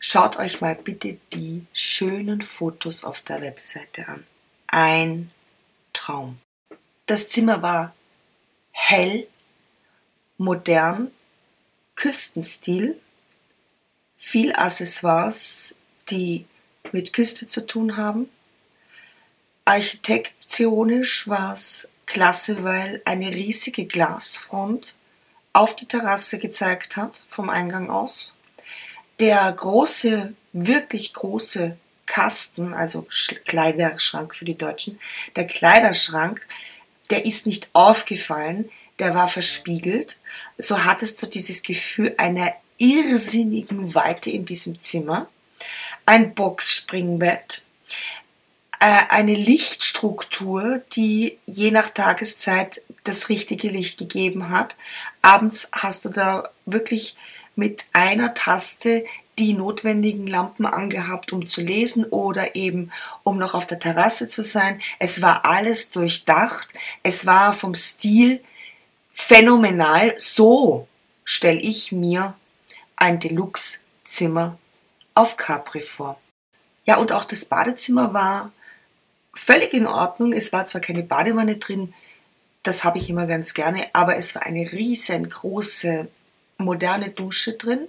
Schaut 0.00 0.38
euch 0.38 0.60
mal 0.60 0.74
bitte 0.74 1.18
die 1.32 1.66
schönen 1.72 2.42
Fotos 2.42 3.04
auf 3.04 3.20
der 3.20 3.42
Webseite 3.42 4.08
an. 4.08 4.26
Ein 4.66 5.30
Traum. 5.92 6.40
Das 7.06 7.28
Zimmer 7.28 7.62
war 7.62 7.94
hell, 8.80 9.26
modern, 10.38 11.10
Küstenstil, 11.96 12.98
viel 14.16 14.52
Accessoires 14.54 15.76
die 16.08 16.46
mit 16.92 17.12
Küste 17.12 17.46
zu 17.46 17.66
tun 17.66 17.96
haben. 17.96 18.28
Architektonisch 19.64 21.28
war 21.28 21.52
es 21.52 21.88
klasse, 22.06 22.64
weil 22.64 23.02
eine 23.04 23.32
riesige 23.32 23.84
Glasfront 23.84 24.96
auf 25.52 25.76
die 25.76 25.86
Terrasse 25.86 26.38
gezeigt 26.38 26.96
hat, 26.96 27.24
vom 27.28 27.50
Eingang 27.50 27.90
aus. 27.90 28.36
Der 29.20 29.52
große, 29.52 30.32
wirklich 30.52 31.12
große 31.12 31.76
Kasten, 32.06 32.72
also 32.74 33.06
Kleiderschrank 33.44 34.34
für 34.34 34.44
die 34.44 34.58
Deutschen, 34.58 34.98
der 35.36 35.46
Kleiderschrank, 35.46 36.44
der 37.10 37.26
ist 37.26 37.46
nicht 37.46 37.68
aufgefallen, 37.72 38.70
der 38.98 39.14
war 39.14 39.28
verspiegelt. 39.28 40.18
So 40.58 40.84
hattest 40.84 41.22
du 41.22 41.26
dieses 41.26 41.62
Gefühl 41.62 42.14
einer 42.18 42.54
irrsinnigen 42.78 43.94
Weite 43.94 44.30
in 44.30 44.44
diesem 44.44 44.80
Zimmer 44.80 45.28
ein 46.06 46.34
Boxspringbett, 46.34 47.62
äh, 48.80 49.02
eine 49.10 49.34
Lichtstruktur, 49.34 50.82
die 50.94 51.38
je 51.46 51.70
nach 51.70 51.90
Tageszeit 51.90 52.82
das 53.04 53.28
richtige 53.28 53.68
Licht 53.68 53.98
gegeben 53.98 54.48
hat. 54.48 54.76
Abends 55.22 55.68
hast 55.72 56.04
du 56.04 56.08
da 56.08 56.50
wirklich 56.64 57.16
mit 57.56 57.84
einer 57.92 58.34
Taste 58.34 59.04
die 59.38 59.54
notwendigen 59.54 60.26
Lampen 60.26 60.66
angehabt, 60.66 61.32
um 61.32 61.46
zu 61.46 61.62
lesen 61.62 62.04
oder 62.04 62.56
eben 62.56 62.90
um 63.22 63.38
noch 63.38 63.54
auf 63.54 63.66
der 63.66 63.78
Terrasse 63.78 64.28
zu 64.28 64.42
sein. 64.42 64.80
Es 64.98 65.22
war 65.22 65.46
alles 65.46 65.90
durchdacht. 65.90 66.68
Es 67.02 67.26
war 67.26 67.52
vom 67.52 67.74
Stil 67.74 68.42
phänomenal. 69.12 70.14
So 70.18 70.88
stelle 71.24 71.60
ich 71.60 71.92
mir 71.92 72.34
ein 72.96 73.18
Deluxe-Zimmer 73.18 74.58
auf 75.14 75.36
Capri 75.36 75.80
vor. 75.80 76.20
Ja, 76.84 76.96
und 76.96 77.12
auch 77.12 77.24
das 77.24 77.44
Badezimmer 77.44 78.12
war 78.12 78.52
völlig 79.32 79.72
in 79.72 79.86
Ordnung. 79.86 80.32
Es 80.32 80.52
war 80.52 80.66
zwar 80.66 80.80
keine 80.80 81.02
Badewanne 81.02 81.56
drin, 81.56 81.94
das 82.62 82.84
habe 82.84 82.98
ich 82.98 83.08
immer 83.08 83.26
ganz 83.26 83.54
gerne, 83.54 83.88
aber 83.94 84.16
es 84.16 84.34
war 84.34 84.42
eine 84.42 84.70
riesengroße 84.70 86.08
moderne 86.58 87.10
Dusche 87.10 87.54
drin 87.54 87.88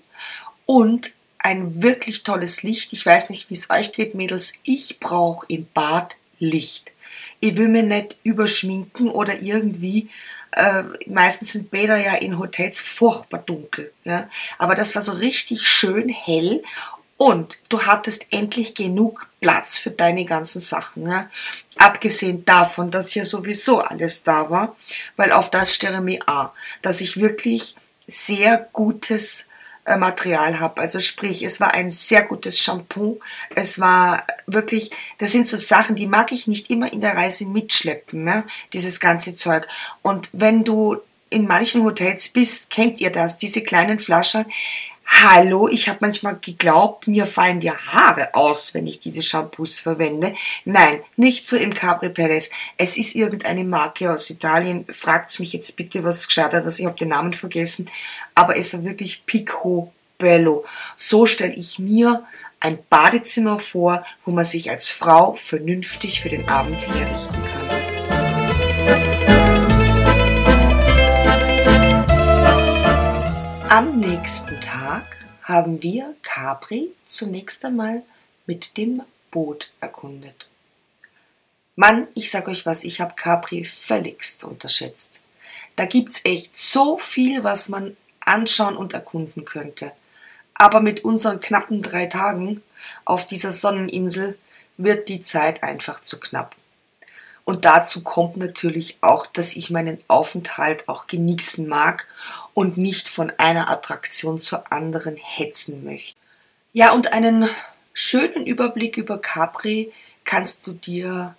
und 0.65 1.13
ein 1.43 1.81
wirklich 1.81 2.23
tolles 2.23 2.63
Licht. 2.63 2.93
Ich 2.93 3.05
weiß 3.05 3.29
nicht, 3.29 3.49
wie 3.49 3.55
es 3.55 3.69
euch 3.69 3.91
geht, 3.93 4.15
Mädels. 4.15 4.53
Ich 4.63 4.99
brauche 4.99 5.45
im 5.47 5.67
Bad 5.73 6.17
Licht. 6.39 6.91
Ich 7.39 7.57
will 7.57 7.67
mir 7.67 7.83
nicht 7.83 8.17
überschminken 8.23 9.09
oder 9.09 9.41
irgendwie. 9.41 10.09
Äh, 10.51 10.83
meistens 11.07 11.53
sind 11.53 11.71
Bäder 11.71 11.97
ja 11.97 12.15
in 12.15 12.37
Hotels 12.37 12.79
furchtbar 12.79 13.39
dunkel. 13.39 13.91
Ja? 14.03 14.29
Aber 14.57 14.75
das 14.75 14.95
war 14.95 15.01
so 15.01 15.13
richtig 15.13 15.67
schön 15.67 16.09
hell 16.09 16.63
und 17.17 17.59
du 17.69 17.83
hattest 17.83 18.27
endlich 18.31 18.73
genug 18.75 19.29
Platz 19.39 19.77
für 19.77 19.91
deine 19.91 20.25
ganzen 20.25 20.59
Sachen. 20.59 21.07
Ja? 21.07 21.29
Abgesehen 21.77 22.45
davon, 22.45 22.91
dass 22.91 23.15
ja 23.15 23.25
sowieso 23.25 23.79
alles 23.79 24.23
da 24.23 24.49
war, 24.49 24.75
weil 25.15 25.31
auf 25.31 25.49
das 25.49 25.73
störe 25.73 26.01
mich 26.01 26.27
auch, 26.27 26.51
dass 26.81 27.01
ich 27.01 27.17
wirklich 27.17 27.75
sehr 28.07 28.57
gutes 28.73 29.47
Material 29.85 30.59
habe. 30.59 30.79
Also 30.79 30.99
sprich, 30.99 31.43
es 31.43 31.59
war 31.59 31.73
ein 31.73 31.91
sehr 31.91 32.23
gutes 32.23 32.59
Shampoo. 32.59 33.19
Es 33.55 33.79
war 33.79 34.25
wirklich, 34.47 34.91
das 35.17 35.31
sind 35.31 35.47
so 35.47 35.57
Sachen, 35.57 35.95
die 35.95 36.07
mag 36.07 36.31
ich 36.31 36.47
nicht 36.47 36.69
immer 36.69 36.91
in 36.91 37.01
der 37.01 37.15
Reise 37.15 37.45
mitschleppen, 37.45 38.23
ne? 38.23 38.43
dieses 38.73 38.99
ganze 38.99 39.35
Zeug. 39.35 39.67
Und 40.01 40.29
wenn 40.33 40.63
du 40.63 40.97
in 41.29 41.47
manchen 41.47 41.83
Hotels 41.83 42.29
bist, 42.29 42.69
kennt 42.69 42.99
ihr 42.99 43.09
das, 43.09 43.37
diese 43.37 43.63
kleinen 43.63 43.99
Flaschen. 43.99 44.45
Hallo, 45.13 45.67
ich 45.67 45.89
habe 45.89 45.99
manchmal 46.01 46.37
geglaubt, 46.41 47.07
mir 47.07 47.25
fallen 47.25 47.59
die 47.59 47.69
Haare 47.69 48.33
aus, 48.33 48.73
wenn 48.73 48.87
ich 48.87 48.99
diese 48.99 49.21
Shampoos 49.21 49.77
verwende. 49.77 50.33
Nein, 50.65 51.01
nicht 51.15 51.47
so 51.47 51.57
im 51.57 51.73
Capri 51.73 52.09
Palace. 52.09 52.49
Es 52.77 52.97
ist 52.97 53.13
irgendeine 53.13 53.63
Marke 53.63 54.11
aus 54.11 54.29
Italien. 54.29 54.85
Fragt's 54.89 55.39
mich 55.39 55.53
jetzt 55.53 55.75
bitte 55.75 56.03
was 56.03 56.27
Gescheiteres, 56.27 56.79
ich 56.79 56.85
habe 56.85 56.97
den 56.97 57.09
Namen 57.09 57.33
vergessen. 57.33 57.89
Aber 58.35 58.57
es 58.57 58.73
war 58.73 58.83
wirklich 58.83 59.25
Picobello. 59.25 60.65
So 60.95 61.25
stelle 61.25 61.53
ich 61.53 61.77
mir 61.77 62.25
ein 62.61 62.79
Badezimmer 62.89 63.59
vor, 63.59 64.05
wo 64.25 64.31
man 64.31 64.45
sich 64.45 64.71
als 64.71 64.89
Frau 64.89 65.33
vernünftig 65.33 66.21
für 66.21 66.29
den 66.29 66.47
Abend 66.47 66.87
herrichten 66.87 67.43
kann. 67.45 67.60
Am 73.73 74.01
nächsten 74.01 74.59
Tag 74.59 75.05
haben 75.43 75.81
wir 75.81 76.13
Capri 76.23 76.91
zunächst 77.07 77.63
einmal 77.63 78.03
mit 78.45 78.75
dem 78.75 79.01
Boot 79.31 79.71
erkundet. 79.79 80.49
Mann, 81.77 82.09
ich 82.13 82.31
sag 82.31 82.49
euch 82.49 82.65
was, 82.65 82.83
ich 82.83 82.99
habe 82.99 83.13
Capri 83.15 83.63
völligst 83.63 84.43
unterschätzt. 84.43 85.21
Da 85.77 85.85
gibt's 85.85 86.19
echt 86.25 86.57
so 86.57 86.97
viel, 86.97 87.45
was 87.45 87.69
man 87.69 87.95
anschauen 88.19 88.75
und 88.75 88.93
erkunden 88.93 89.45
könnte. 89.45 89.93
Aber 90.53 90.81
mit 90.81 91.05
unseren 91.05 91.39
knappen 91.39 91.81
drei 91.81 92.07
Tagen 92.07 92.61
auf 93.05 93.25
dieser 93.25 93.51
Sonneninsel 93.51 94.37
wird 94.75 95.07
die 95.07 95.21
Zeit 95.21 95.63
einfach 95.63 96.03
zu 96.03 96.19
knapp. 96.19 96.57
Und 97.45 97.63
dazu 97.63 98.03
kommt 98.03 98.35
natürlich 98.35 98.97
auch, 98.99 99.27
dass 99.27 99.55
ich 99.55 99.69
meinen 99.69 100.03
Aufenthalt 100.09 100.89
auch 100.89 101.07
genießen 101.07 101.67
mag 101.67 102.07
und 102.53 102.77
nicht 102.77 103.07
von 103.07 103.31
einer 103.37 103.69
Attraktion 103.69 104.39
zur 104.39 104.71
anderen 104.71 105.15
hetzen 105.15 105.83
möchte. 105.83 106.15
Ja, 106.73 106.93
und 106.93 107.13
einen 107.13 107.49
schönen 107.93 108.45
Überblick 108.45 108.97
über 108.97 109.19
Capri 109.19 109.91
kannst 110.23 110.67
du 110.67 110.73
dir 110.73 111.35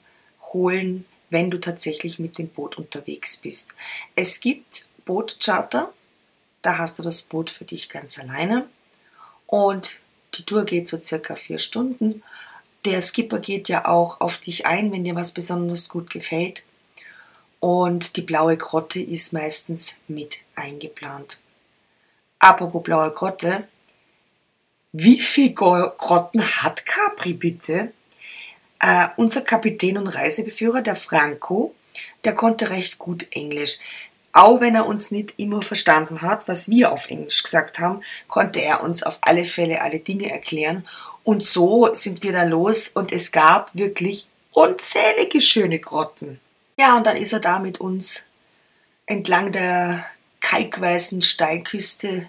holen, 0.52 1.07
wenn 1.31 1.50
du 1.50 1.59
tatsächlich 1.59 2.19
mit 2.19 2.38
dem 2.38 2.49
Boot 2.49 2.76
unterwegs 2.76 3.37
bist. 3.37 3.71
Es 4.14 4.40
gibt 4.40 4.87
Bootcharter, 5.07 5.92
da 6.61 6.78
hast 6.78 6.99
du 6.99 7.02
das 7.02 7.23
Boot 7.23 7.50
für 7.50 7.64
dich 7.64 7.88
ganz 7.88 8.19
alleine 8.19 8.66
und 9.47 10.00
die 10.35 10.45
Tour 10.45 10.64
geht 10.64 10.88
so 10.88 11.02
circa 11.02 11.35
vier 11.35 11.59
Stunden 11.59 12.23
der 12.85 13.00
Skipper 13.00 13.38
geht 13.38 13.69
ja 13.69 13.87
auch 13.87 14.21
auf 14.21 14.38
dich 14.38 14.66
ein, 14.66 14.92
wenn 14.92 15.04
dir 15.04 15.14
was 15.14 15.33
besonders 15.33 15.88
gut 15.88 16.11
gefällt. 16.11 16.64
Und 17.62 18.16
die 18.16 18.23
blaue 18.23 18.57
Grotte 18.57 19.00
ist 19.00 19.33
meistens 19.33 20.00
mit 20.09 20.38
eingeplant. 20.57 21.38
Apropos 22.40 22.83
blaue 22.83 23.12
Grotte, 23.12 23.69
wie 24.90 25.21
viele 25.21 25.52
Grotten 25.52 26.42
hat 26.42 26.85
Capri 26.85 27.35
bitte? 27.35 27.92
Äh, 28.81 29.11
unser 29.16 29.42
Kapitän 29.42 29.97
und 29.97 30.09
Reisebeführer, 30.09 30.83
der 30.83 30.97
Franco, 30.97 31.73
der 32.25 32.35
konnte 32.35 32.71
recht 32.71 32.99
gut 32.99 33.28
Englisch. 33.31 33.78
Auch 34.33 34.61
wenn 34.61 34.75
er 34.75 34.87
uns 34.87 35.12
nicht 35.12 35.35
immer 35.37 35.62
verstanden 35.62 36.21
hat, 36.21 36.49
was 36.49 36.69
wir 36.69 36.90
auf 36.90 37.09
Englisch 37.11 37.45
gesagt 37.45 37.78
haben, 37.78 38.02
konnte 38.26 38.61
er 38.61 38.83
uns 38.83 39.04
auf 39.04 39.19
alle 39.21 39.45
Fälle 39.45 39.83
alle 39.83 40.00
Dinge 40.00 40.28
erklären 40.33 40.85
und 41.23 41.45
so 41.45 41.95
sind 41.95 42.25
wir 42.25 42.33
da 42.33 42.42
los 42.42 42.88
und 42.88 43.12
es 43.12 43.31
gab 43.31 43.73
wirklich 43.76 44.26
unzählige 44.50 45.40
schöne 45.40 45.78
Grotten. 45.78 46.40
Ja, 46.76 46.97
und 46.97 47.07
dann 47.07 47.17
ist 47.17 47.33
er 47.33 47.41
da 47.41 47.59
mit 47.59 47.81
uns 47.81 48.26
entlang 49.07 49.52
der 49.52 50.07
kalkweißen 50.41 51.23
Steilküste 51.23 52.29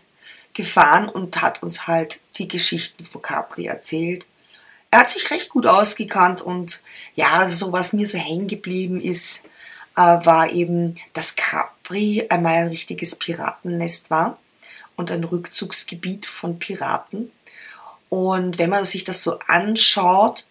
gefahren 0.53 1.09
und 1.09 1.41
hat 1.41 1.63
uns 1.63 1.88
halt 1.88 2.19
die 2.38 2.47
Geschichten 2.47 3.05
von 3.05 3.22
Capri 3.22 3.65
erzählt. 3.65 4.25
Er 4.91 5.00
hat 5.00 5.09
sich 5.09 5.31
recht 5.31 5.50
gut 5.50 5.65
ausgekannt 5.65 6.41
und 6.41 6.81
ja, 7.15 7.50
so 7.50 7.72
was 7.72 7.94
mir 7.94 8.07
so 8.07 8.20
hängen 8.20 8.48
geblieben 8.48 9.01
ist, 9.01 9.46
äh, 9.96 10.01
war 10.01 10.51
eben, 10.51 10.96
dass 11.13 11.35
Capri 11.35 12.27
einmal 12.29 12.55
ein 12.55 12.68
richtiges 12.68 13.15
Piratennest 13.15 14.11
war 14.11 14.37
und 14.96 15.09
ein 15.09 15.24
Rückzugsgebiet 15.24 16.25
von 16.25 16.59
Piraten. 16.59 17.31
Und 18.09 18.59
wenn 18.59 18.70
man 18.70 18.83
sich 18.83 19.03
das 19.03 19.24
so 19.24 19.39
anschaut, 19.48 20.46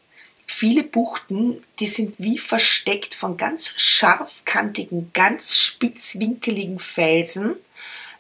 viele 0.53 0.83
Buchten, 0.83 1.63
die 1.81 1.87
sind 1.87 2.15
wie 2.19 2.39
versteckt 2.39 3.15
von 3.15 3.37
ganz 3.37 3.75
scharfkantigen, 3.77 5.11
ganz 5.13 5.57
spitzwinkeligen 5.57 6.79
Felsen. 6.79 7.57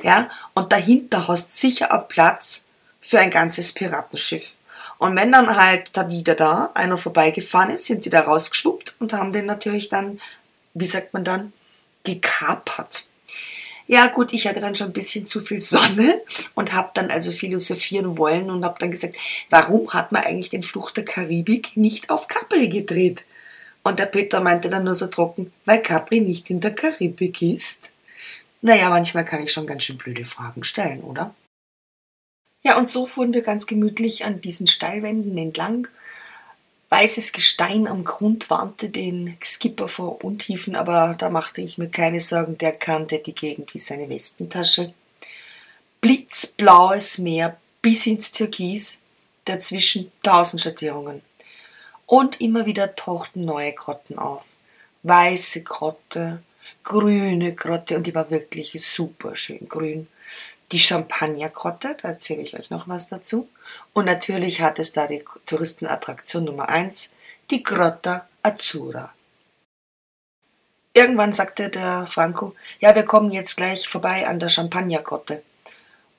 Ja, 0.02 0.30
und 0.54 0.72
dahinter 0.72 1.28
hast 1.28 1.56
sicher 1.56 1.92
einen 1.92 2.08
Platz 2.08 2.66
für 3.00 3.20
ein 3.20 3.30
ganzes 3.30 3.72
Piratenschiff. 3.72 4.56
Und 4.98 5.16
wenn 5.16 5.32
dann 5.32 5.56
halt 5.56 5.90
da 5.92 6.08
wieder 6.08 6.34
da 6.34 6.70
einer 6.74 6.98
vorbeigefahren 6.98 7.70
ist, 7.70 7.86
sind 7.86 8.04
die 8.04 8.10
da 8.10 8.22
rausgeschluppt 8.22 8.96
und 8.98 9.12
haben 9.12 9.32
den 9.32 9.46
natürlich 9.46 9.88
dann, 9.88 10.20
wie 10.74 10.86
sagt 10.86 11.12
man 11.12 11.24
dann, 11.24 11.52
gekapert. 12.04 13.10
Ja 13.86 14.06
gut, 14.08 14.32
ich 14.32 14.46
hatte 14.46 14.60
dann 14.60 14.74
schon 14.74 14.88
ein 14.88 14.92
bisschen 14.92 15.26
zu 15.26 15.40
viel 15.40 15.60
Sonne 15.60 16.20
und 16.54 16.72
habe 16.72 16.90
dann 16.94 17.10
also 17.10 17.32
philosophieren 17.32 18.16
wollen 18.16 18.50
und 18.50 18.64
habe 18.64 18.78
dann 18.78 18.90
gesagt, 18.90 19.16
warum 19.50 19.92
hat 19.92 20.12
man 20.12 20.22
eigentlich 20.22 20.50
den 20.50 20.62
Fluch 20.62 20.90
der 20.90 21.04
Karibik 21.04 21.76
nicht 21.76 22.10
auf 22.10 22.28
Capri 22.28 22.68
gedreht? 22.68 23.24
Und 23.82 23.98
der 23.98 24.06
Peter 24.06 24.40
meinte 24.40 24.68
dann 24.68 24.84
nur 24.84 24.94
so 24.94 25.08
trocken, 25.08 25.52
weil 25.64 25.82
Capri 25.82 26.20
nicht 26.20 26.50
in 26.50 26.60
der 26.60 26.74
Karibik 26.74 27.42
ist. 27.42 27.90
Naja, 28.60 28.88
manchmal 28.90 29.24
kann 29.24 29.42
ich 29.42 29.52
schon 29.52 29.66
ganz 29.66 29.82
schön 29.82 29.98
blöde 29.98 30.24
Fragen 30.24 30.62
stellen, 30.62 31.00
oder? 31.00 31.34
Ja, 32.62 32.78
und 32.78 32.88
so 32.88 33.06
fuhren 33.06 33.34
wir 33.34 33.42
ganz 33.42 33.66
gemütlich 33.66 34.24
an 34.24 34.40
diesen 34.40 34.68
Steilwänden 34.68 35.36
entlang 35.36 35.88
weißes 36.92 37.32
Gestein 37.32 37.88
am 37.88 38.04
Grund 38.04 38.50
warnte 38.50 38.90
den 38.90 39.38
Skipper 39.42 39.88
vor 39.88 40.22
Untiefen, 40.22 40.76
aber 40.76 41.14
da 41.16 41.30
machte 41.30 41.62
ich 41.62 41.78
mir 41.78 41.88
keine 41.88 42.20
Sorgen, 42.20 42.58
der 42.58 42.72
kannte 42.72 43.18
die 43.18 43.34
Gegend 43.34 43.72
wie 43.72 43.78
seine 43.78 44.10
Westentasche. 44.10 44.92
Blitzblaues 46.02 47.16
Meer 47.16 47.56
bis 47.80 48.04
ins 48.04 48.30
Türkis, 48.30 49.00
dazwischen 49.46 50.12
tausend 50.22 50.60
Schattierungen. 50.60 51.22
Und 52.04 52.42
immer 52.42 52.66
wieder 52.66 52.94
tauchten 52.94 53.46
neue 53.46 53.72
Grotten 53.72 54.18
auf. 54.18 54.44
Weiße 55.02 55.62
Grotte, 55.62 56.42
grüne 56.84 57.54
Grotte 57.54 57.96
und 57.96 58.06
die 58.06 58.14
war 58.14 58.30
wirklich 58.30 58.74
super 58.86 59.34
schön 59.34 59.66
grün 59.66 60.08
die 60.72 60.80
Champagnergrotte, 60.80 61.96
da 62.00 62.08
erzähle 62.08 62.42
ich 62.42 62.58
euch 62.58 62.70
noch 62.70 62.88
was 62.88 63.08
dazu. 63.08 63.48
Und 63.92 64.06
natürlich 64.06 64.60
hat 64.60 64.78
es 64.78 64.92
da 64.92 65.06
die 65.06 65.24
Touristenattraktion 65.46 66.44
Nummer 66.44 66.68
1, 66.68 67.14
die 67.50 67.62
Grotta 67.62 68.28
Azzurra. 68.42 69.12
Irgendwann 70.94 71.32
sagte 71.32 71.70
der 71.70 72.06
Franco, 72.06 72.54
ja, 72.80 72.94
wir 72.94 73.04
kommen 73.04 73.32
jetzt 73.32 73.56
gleich 73.56 73.88
vorbei 73.88 74.26
an 74.26 74.38
der 74.38 74.48
Champagnergrotte. 74.48 75.42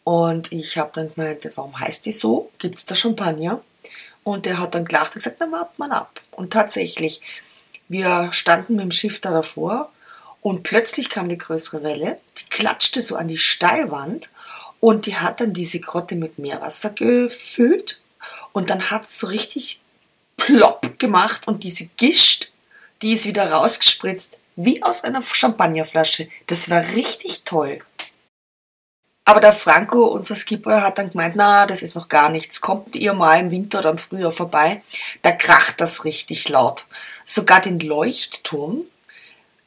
Und 0.03 0.51
ich 0.51 0.77
habe 0.77 0.91
dann 0.93 1.13
gemeint, 1.13 1.49
warum 1.55 1.79
heißt 1.79 2.05
die 2.05 2.11
so? 2.11 2.51
Gibt 2.57 2.77
es 2.77 2.85
da 2.85 2.95
Champagner? 2.95 3.61
Und 4.23 4.47
er 4.47 4.57
hat 4.57 4.73
dann 4.73 4.85
gelacht 4.85 5.13
und 5.13 5.23
gesagt, 5.23 5.41
dann 5.41 5.51
wartet 5.51 5.77
man 5.77 5.91
ab. 5.91 6.21
Und 6.31 6.51
tatsächlich, 6.51 7.21
wir 7.87 8.29
standen 8.31 8.75
mit 8.75 8.83
dem 8.83 8.91
Schiff 8.91 9.19
da 9.21 9.31
davor 9.31 9.91
und 10.41 10.63
plötzlich 10.63 11.09
kam 11.09 11.25
eine 11.25 11.37
größere 11.37 11.83
Welle, 11.83 12.19
die 12.37 12.49
klatschte 12.49 13.01
so 13.01 13.15
an 13.15 13.27
die 13.27 13.37
Steilwand 13.37 14.29
und 14.83 15.05
die 15.05 15.15
hat 15.15 15.39
dann 15.39 15.53
diese 15.53 15.79
Grotte 15.79 16.15
mit 16.15 16.39
Meerwasser 16.39 16.89
gefüllt 16.89 18.01
und 18.51 18.69
dann 18.69 18.91
hat 18.91 19.07
es 19.07 19.17
so 19.17 19.27
richtig 19.27 19.79
plopp 20.35 20.99
gemacht 20.99 21.47
und 21.47 21.63
diese 21.63 21.85
Gischt, 21.95 22.51
die 23.01 23.13
ist 23.13 23.25
wieder 23.25 23.49
rausgespritzt, 23.49 24.37
wie 24.57 24.83
aus 24.83 25.05
einer 25.05 25.23
Champagnerflasche. 25.23 26.27
Das 26.47 26.69
war 26.69 26.81
richtig 26.95 27.43
toll. 27.45 27.79
Aber 29.23 29.39
der 29.39 29.53
Franco, 29.53 30.03
unser 30.03 30.35
Skipper, 30.35 30.81
hat 30.81 30.97
dann 30.97 31.11
gemeint, 31.11 31.37
na, 31.37 31.65
das 31.65 31.81
ist 31.81 31.95
noch 31.95 32.09
gar 32.09 32.27
nichts. 32.27 32.59
Kommt 32.59 32.93
ihr 32.97 33.13
mal 33.13 33.39
im 33.39 33.51
Winter 33.51 33.79
oder 33.79 33.91
im 33.91 33.97
Frühjahr 33.97 34.33
vorbei, 34.33 34.81
da 35.21 35.31
kracht 35.31 35.79
das 35.79 36.03
richtig 36.03 36.49
laut. 36.49 36.87
Sogar 37.23 37.61
den 37.61 37.79
Leuchtturm, 37.79 38.81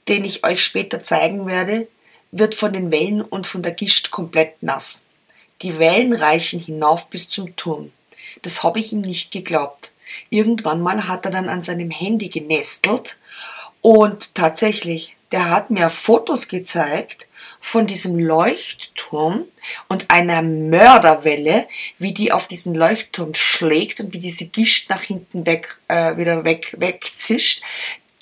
den 0.09 0.27
ich 0.27 0.45
euch 0.45 0.63
später 0.63 1.03
zeigen 1.03 1.47
werde, 1.47 1.89
wird 2.33 2.55
von 2.55 2.75
den 2.75 2.91
Wellen 2.91 3.23
und 3.23 3.47
von 3.47 3.63
der 3.63 3.73
Gischt 3.73 4.11
komplett 4.11 4.63
nass. 4.63 5.06
Die 5.67 5.81
Wellen 5.81 6.13
reichen 6.13 6.61
hinauf 6.61 7.11
bis 7.11 7.29
zum 7.29 7.57
Turm. 7.57 7.91
Das 8.43 8.63
habe 8.63 8.79
ich 8.79 8.93
ihm 8.93 9.01
nicht 9.01 9.33
geglaubt. 9.33 9.91
Irgendwann 10.31 10.81
mal 10.81 11.09
hat 11.09 11.25
er 11.25 11.33
dann 11.33 11.49
an 11.49 11.65
seinem 11.65 11.91
Handy 11.91 12.29
genestelt 12.29 13.19
und 13.81 14.37
tatsächlich, 14.37 15.17
der 15.33 15.51
hat 15.51 15.71
mir 15.71 15.89
Fotos 15.89 16.47
gezeigt 16.47 17.27
von 17.59 17.89
diesem 17.89 18.17
Leuchtturm 18.17 19.47
und 19.89 20.09
einer 20.09 20.41
Mörderwelle, 20.41 21.67
wie 21.99 22.15
die 22.15 22.31
auf 22.31 22.47
diesen 22.47 22.77
Leuchtturm 22.77 23.35
schlägt 23.35 23.99
und 23.99 24.13
wie 24.13 24.21
diese 24.21 24.47
Gischt 24.47 24.89
nach 24.89 25.03
hinten 25.03 25.47
weg, 25.47 25.81
äh, 25.89 26.17
wieder 26.17 26.45
weg, 26.45 26.77
wegzischt. 26.79 27.65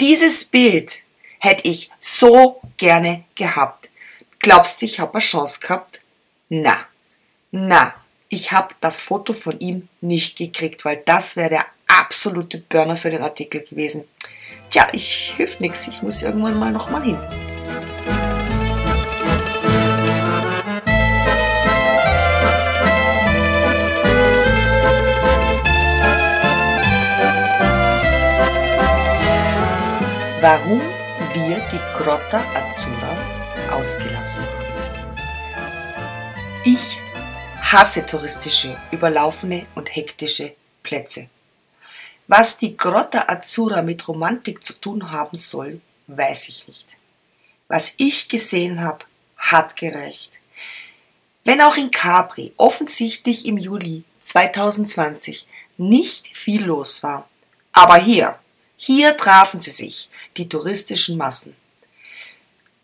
Dieses 0.00 0.46
Bild 0.46 1.02
hätte 1.40 1.68
ich 1.68 1.90
so 2.00 2.62
gerne 2.78 3.24
gehabt. 3.34 3.90
Glaubst 4.38 4.80
du, 4.80 4.86
ich 4.86 4.98
habe 4.98 5.12
eine 5.12 5.20
Chance 5.20 5.60
gehabt? 5.60 6.00
Na, 6.48 6.86
na, 7.56 7.94
ich 8.28 8.50
habe 8.50 8.74
das 8.80 9.00
Foto 9.00 9.32
von 9.32 9.60
ihm 9.60 9.88
nicht 10.00 10.36
gekriegt, 10.36 10.84
weil 10.84 11.00
das 11.06 11.36
wäre 11.36 11.50
der 11.50 11.66
absolute 11.86 12.58
Burner 12.58 12.96
für 12.96 13.10
den 13.10 13.22
Artikel 13.22 13.60
gewesen. 13.60 14.02
Tja, 14.70 14.88
ich 14.90 15.34
hilft 15.36 15.60
nichts, 15.60 15.86
ich 15.86 16.02
muss 16.02 16.24
irgendwann 16.24 16.58
mal 16.58 16.72
nochmal 16.72 17.04
hin. 17.04 17.16
Warum 30.40 30.80
wir 31.32 31.60
die 31.70 31.78
Grotta 31.96 32.42
Azzurra 32.54 33.16
ausgelassen 33.70 34.42
haben. 34.42 34.64
Ich 36.64 37.03
hasse 37.74 38.06
touristische, 38.06 38.76
überlaufene 38.92 39.66
und 39.74 39.94
hektische 39.94 40.54
Plätze. 40.82 41.28
Was 42.28 42.56
die 42.56 42.76
Grotta 42.76 43.24
Azzurra 43.28 43.82
mit 43.82 44.06
Romantik 44.06 44.64
zu 44.64 44.74
tun 44.74 45.10
haben 45.10 45.36
soll, 45.36 45.80
weiß 46.06 46.48
ich 46.48 46.68
nicht. 46.68 46.96
Was 47.68 47.94
ich 47.96 48.28
gesehen 48.28 48.80
habe, 48.80 49.04
hat 49.36 49.76
gereicht. 49.76 50.38
Wenn 51.44 51.60
auch 51.60 51.76
in 51.76 51.90
Capri 51.90 52.52
offensichtlich 52.56 53.44
im 53.44 53.58
Juli 53.58 54.04
2020 54.22 55.46
nicht 55.76 56.34
viel 56.36 56.64
los 56.64 57.02
war, 57.02 57.28
aber 57.72 57.96
hier, 57.96 58.38
hier 58.76 59.16
trafen 59.16 59.60
sie 59.60 59.72
sich, 59.72 60.08
die 60.36 60.48
touristischen 60.48 61.18
Massen. 61.18 61.56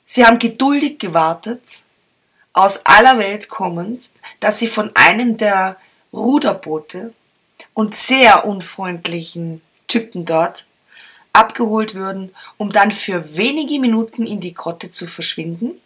Sie 0.04 0.26
haben 0.26 0.38
geduldig 0.38 0.98
gewartet, 0.98 1.84
aus 2.60 2.84
aller 2.86 3.18
Welt 3.18 3.48
kommend, 3.48 4.10
dass 4.40 4.58
sie 4.58 4.68
von 4.68 4.90
einem 4.94 5.36
der 5.36 5.76
Ruderboote 6.12 7.14
und 7.74 7.96
sehr 7.96 8.46
unfreundlichen 8.46 9.62
Typen 9.86 10.24
dort 10.24 10.66
abgeholt 11.32 11.94
würden, 11.94 12.34
um 12.56 12.72
dann 12.72 12.90
für 12.90 13.36
wenige 13.36 13.78
Minuten 13.78 14.26
in 14.26 14.40
die 14.40 14.54
Grotte 14.54 14.90
zu 14.90 15.06
verschwinden, 15.06 15.80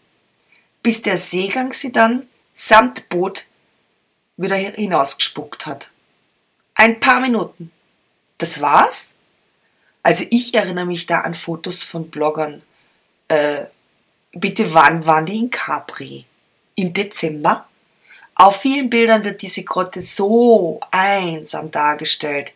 bis 0.82 1.02
der 1.02 1.18
Seegang 1.18 1.72
sie 1.72 1.92
dann 1.92 2.28
samt 2.52 3.08
Boot 3.08 3.46
wieder 4.36 4.56
hinausgespuckt 4.56 5.66
hat. 5.66 5.90
Ein 6.74 6.98
paar 7.00 7.20
Minuten. 7.20 7.70
Das 8.38 8.60
war's? 8.60 9.14
Also 10.02 10.24
ich 10.30 10.54
erinnere 10.54 10.86
mich 10.86 11.06
da 11.06 11.20
an 11.20 11.34
Fotos 11.34 11.82
von 11.82 12.10
Bloggern. 12.10 12.62
Äh, 13.28 13.66
bitte, 14.32 14.74
wann 14.74 15.06
waren 15.06 15.26
die 15.26 15.38
in 15.38 15.50
Capri? 15.50 16.26
Im 16.74 16.92
Dezember? 16.92 17.66
Auf 18.34 18.60
vielen 18.60 18.90
Bildern 18.90 19.24
wird 19.24 19.42
diese 19.42 19.62
Grotte 19.62 20.02
so 20.02 20.80
einsam 20.90 21.70
dargestellt. 21.70 22.52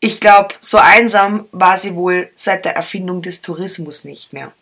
Ich 0.00 0.18
glaube, 0.18 0.54
so 0.60 0.78
einsam 0.78 1.48
war 1.52 1.76
sie 1.76 1.94
wohl 1.94 2.30
seit 2.34 2.64
der 2.64 2.74
Erfindung 2.74 3.22
des 3.22 3.42
Tourismus 3.42 4.04
nicht 4.04 4.32
mehr. 4.32 4.52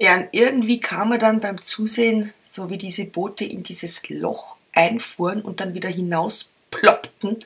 Ja, 0.00 0.16
und 0.16 0.28
irgendwie 0.32 0.80
kam 0.80 1.12
er 1.12 1.18
dann 1.18 1.40
beim 1.40 1.62
Zusehen, 1.62 2.32
so 2.42 2.68
wie 2.68 2.78
diese 2.78 3.04
Boote 3.04 3.44
in 3.44 3.62
dieses 3.62 4.08
Loch 4.08 4.56
einfuhren 4.72 5.40
und 5.40 5.60
dann 5.60 5.74
wieder 5.74 5.88
hinaus 5.88 6.52
ploppten, 6.70 7.38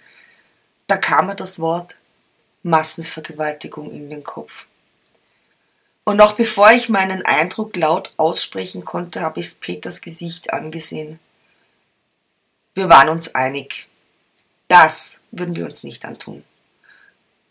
da 0.87 0.97
kam 0.97 1.27
mir 1.27 1.37
das 1.37 1.61
Wort 1.61 1.99
Massenvergewaltigung 2.63 3.91
in 3.91 4.09
den 4.09 4.23
Kopf. 4.23 4.67
Und 6.09 6.17
noch 6.17 6.37
bevor 6.37 6.73
ich 6.73 6.89
meinen 6.89 7.27
Eindruck 7.27 7.77
laut 7.77 8.15
aussprechen 8.17 8.83
konnte, 8.83 9.21
habe 9.21 9.41
ich 9.41 9.61
Peters 9.61 10.01
Gesicht 10.01 10.55
angesehen. 10.55 11.19
Wir 12.75 12.89
waren 12.89 13.11
uns 13.11 13.35
einig. 13.35 13.89
Das 14.69 15.21
würden 15.33 15.55
wir 15.55 15.67
uns 15.67 15.85
nicht 15.85 16.07
antun. 16.07 16.45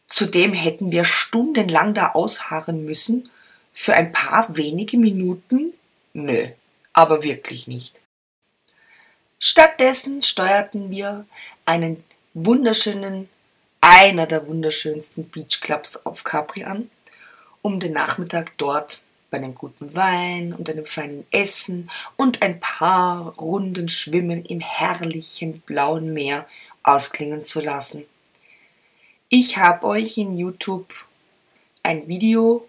Zudem 0.08 0.54
hätten 0.54 0.92
wir 0.92 1.06
stundenlang 1.06 1.94
da 1.94 2.14
ausharren 2.14 2.84
müssen. 2.84 3.30
Für 3.76 3.94
ein 3.94 4.12
paar 4.12 4.58
wenige 4.58 4.98
Minuten? 4.98 5.74
Nö, 6.14 6.48
aber 6.94 7.22
wirklich 7.22 7.68
nicht. 7.68 8.00
Stattdessen 9.38 10.24
steuerten 10.24 10.90
wir 10.90 11.28
einen 11.66 12.04
wunderschönen, 12.34 13.30
einer 13.82 14.26
der 14.26 14.48
wunderschönsten 14.48 15.30
Beachclubs 15.30 16.08
auf 16.08 16.24
Capri 16.24 16.64
an 16.64 16.90
um 17.68 17.82
den 17.82 17.92
Nachmittag 17.92 18.54
dort 18.58 19.02
bei 19.30 19.40
einem 19.40 19.54
guten 19.54 19.94
Wein 19.94 20.54
und 20.54 20.70
einem 20.70 20.86
feinen 20.86 21.28
Essen 21.32 21.92
und 22.16 22.42
ein 22.42 22.62
paar 22.62 23.36
Runden 23.36 23.90
Schwimmen 23.90 24.46
im 24.46 24.62
herrlichen 24.62 25.60
blauen 25.66 26.14
Meer 26.14 26.48
ausklingen 26.82 27.44
zu 27.44 27.60
lassen. 27.60 28.06
Ich 29.28 29.58
habe 29.58 29.86
euch 29.86 30.18
in 30.18 30.38
YouTube 30.38 30.94
ein 31.84 32.08
Video 32.08 32.66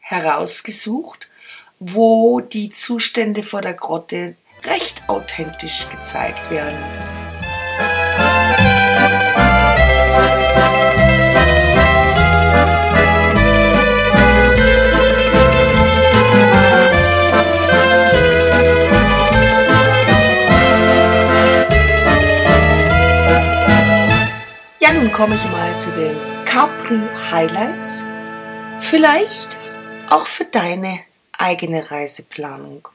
herausgesucht, 0.00 1.28
wo 1.78 2.40
die 2.40 2.70
Zustände 2.70 3.44
vor 3.44 3.62
der 3.62 3.74
Grotte 3.74 4.34
recht 4.64 5.08
authentisch 5.08 5.88
gezeigt 5.88 6.50
werden. 6.50 6.82
Komme 25.12 25.36
ich 25.36 25.44
mal 25.44 25.78
zu 25.78 25.92
den 25.92 26.16
Capri 26.44 26.98
Highlights. 27.30 28.02
Vielleicht 28.80 29.56
auch 30.10 30.26
für 30.26 30.44
deine 30.44 31.00
eigene 31.30 31.90
Reiseplanung. 31.92 32.88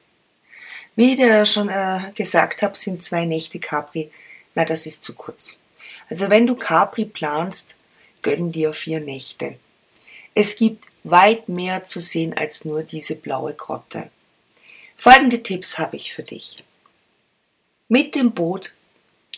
Wie 0.97 1.11
ich 1.11 1.15
dir 1.15 1.45
schon 1.45 1.69
äh, 1.69 2.11
gesagt 2.15 2.61
habe, 2.61 2.75
sind 2.75 3.01
zwei 3.01 3.23
Nächte 3.23 3.59
Capri. 3.59 4.11
Na, 4.55 4.65
das 4.65 4.85
ist 4.85 5.05
zu 5.05 5.15
kurz. 5.15 5.57
Also 6.09 6.29
wenn 6.29 6.45
du 6.45 6.55
Capri 6.55 7.05
planst, 7.05 7.75
gönn 8.21 8.51
dir 8.51 8.73
vier 8.73 8.99
Nächte. 8.99 9.57
Es 10.35 10.57
gibt 10.57 10.87
weit 11.05 11.47
mehr 11.47 11.85
zu 11.85 12.01
sehen 12.01 12.35
als 12.35 12.65
nur 12.65 12.83
diese 12.83 13.15
blaue 13.15 13.53
Grotte. 13.53 14.09
Folgende 14.97 15.41
Tipps 15.41 15.79
habe 15.79 15.95
ich 15.95 16.13
für 16.13 16.23
dich. 16.23 16.63
Mit 17.87 18.15
dem 18.15 18.33
Boot 18.33 18.75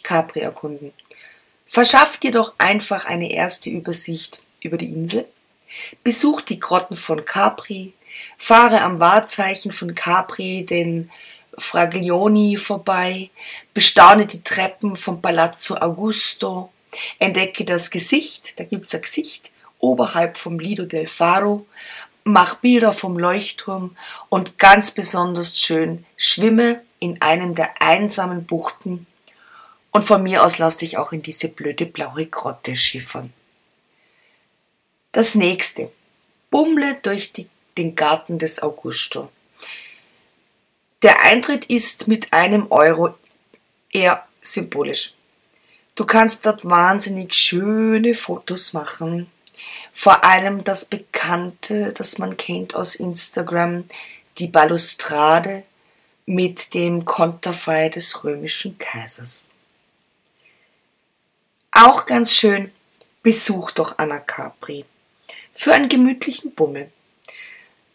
Capri 0.02 0.40
erkunden. 0.40 0.92
Verschaff 1.72 2.18
dir 2.18 2.32
doch 2.32 2.54
einfach 2.58 3.06
eine 3.06 3.32
erste 3.32 3.70
Übersicht 3.70 4.42
über 4.60 4.76
die 4.76 4.92
Insel, 4.92 5.28
besuch 6.04 6.42
die 6.42 6.60
Grotten 6.60 6.96
von 6.96 7.24
Capri, 7.26 7.94
fahre 8.40 8.82
am 8.82 9.00
Wahrzeichen 9.00 9.72
von 9.72 9.94
Capri 9.94 10.66
den 10.66 11.12
Fraglioni 11.60 12.58
vorbei, 12.58 13.30
bestaune 13.76 14.26
die 14.26 14.42
Treppen 14.42 14.96
vom 14.96 15.22
Palazzo 15.22 15.76
Augusto, 15.76 16.72
entdecke 17.20 17.66
das 17.66 17.92
Gesicht, 17.92 18.60
da 18.60 18.64
gibt's 18.64 18.96
ein 18.96 19.04
Gesicht, 19.04 19.52
oberhalb 19.78 20.38
vom 20.38 20.58
Lido 20.58 20.86
del 20.86 21.06
Faro, 21.06 21.68
mach 22.24 22.56
Bilder 22.56 22.94
vom 22.94 23.20
Leuchtturm 23.20 23.96
und 24.30 24.58
ganz 24.58 24.90
besonders 24.90 25.60
schön 25.60 26.04
schwimme 26.18 26.82
in 26.98 27.22
einen 27.22 27.54
der 27.54 27.80
einsamen 27.80 28.48
Buchten 28.48 29.06
und 29.92 30.04
von 30.04 30.24
mir 30.24 30.44
aus 30.44 30.58
lass 30.58 30.78
dich 30.78 30.98
auch 30.98 31.12
in 31.12 31.22
diese 31.22 31.50
blöde 31.50 31.86
blaue 31.86 32.26
Grotte 32.28 32.76
schiffern. 32.76 33.34
Das 35.12 35.36
nächste. 35.36 35.92
Bummle 36.52 37.00
durch 37.02 37.34
die, 37.34 37.48
den 37.78 37.96
Garten 37.96 38.38
des 38.38 38.62
Augusto. 38.62 39.30
Der 41.02 41.22
Eintritt 41.22 41.66
ist 41.66 42.08
mit 42.08 42.34
einem 42.34 42.72
Euro 42.72 43.16
eher 43.92 44.28
symbolisch. 44.42 45.14
Du 45.96 46.06
kannst 46.06 46.46
dort 46.46 46.66
wahnsinnig 46.66 47.34
schöne 47.34 48.14
Fotos 48.14 48.74
machen. 48.74 49.30
Vor 49.94 50.24
allem 50.24 50.64
das 50.64 50.86
Bekannte, 50.86 51.94
das 51.94 52.18
man 52.18 52.38
kennt 52.38 52.76
aus 52.76 52.96
Instagram, 52.96 53.86
die 54.38 54.48
Balustrade 54.48 55.64
mit 56.26 56.74
dem 56.74 57.06
Konterfei 57.06 57.90
des 57.90 58.24
römischen 58.24 58.78
Kaisers. 58.78 59.50
Auch 61.82 62.06
ganz 62.06 62.36
schön, 62.36 62.74
besuch 63.24 63.72
doch 63.72 64.00
Anna 64.00 64.20
Capri. 64.20 64.84
Für 65.54 65.72
einen 65.72 65.88
gemütlichen 65.88 66.54
Bummel. 66.54 66.92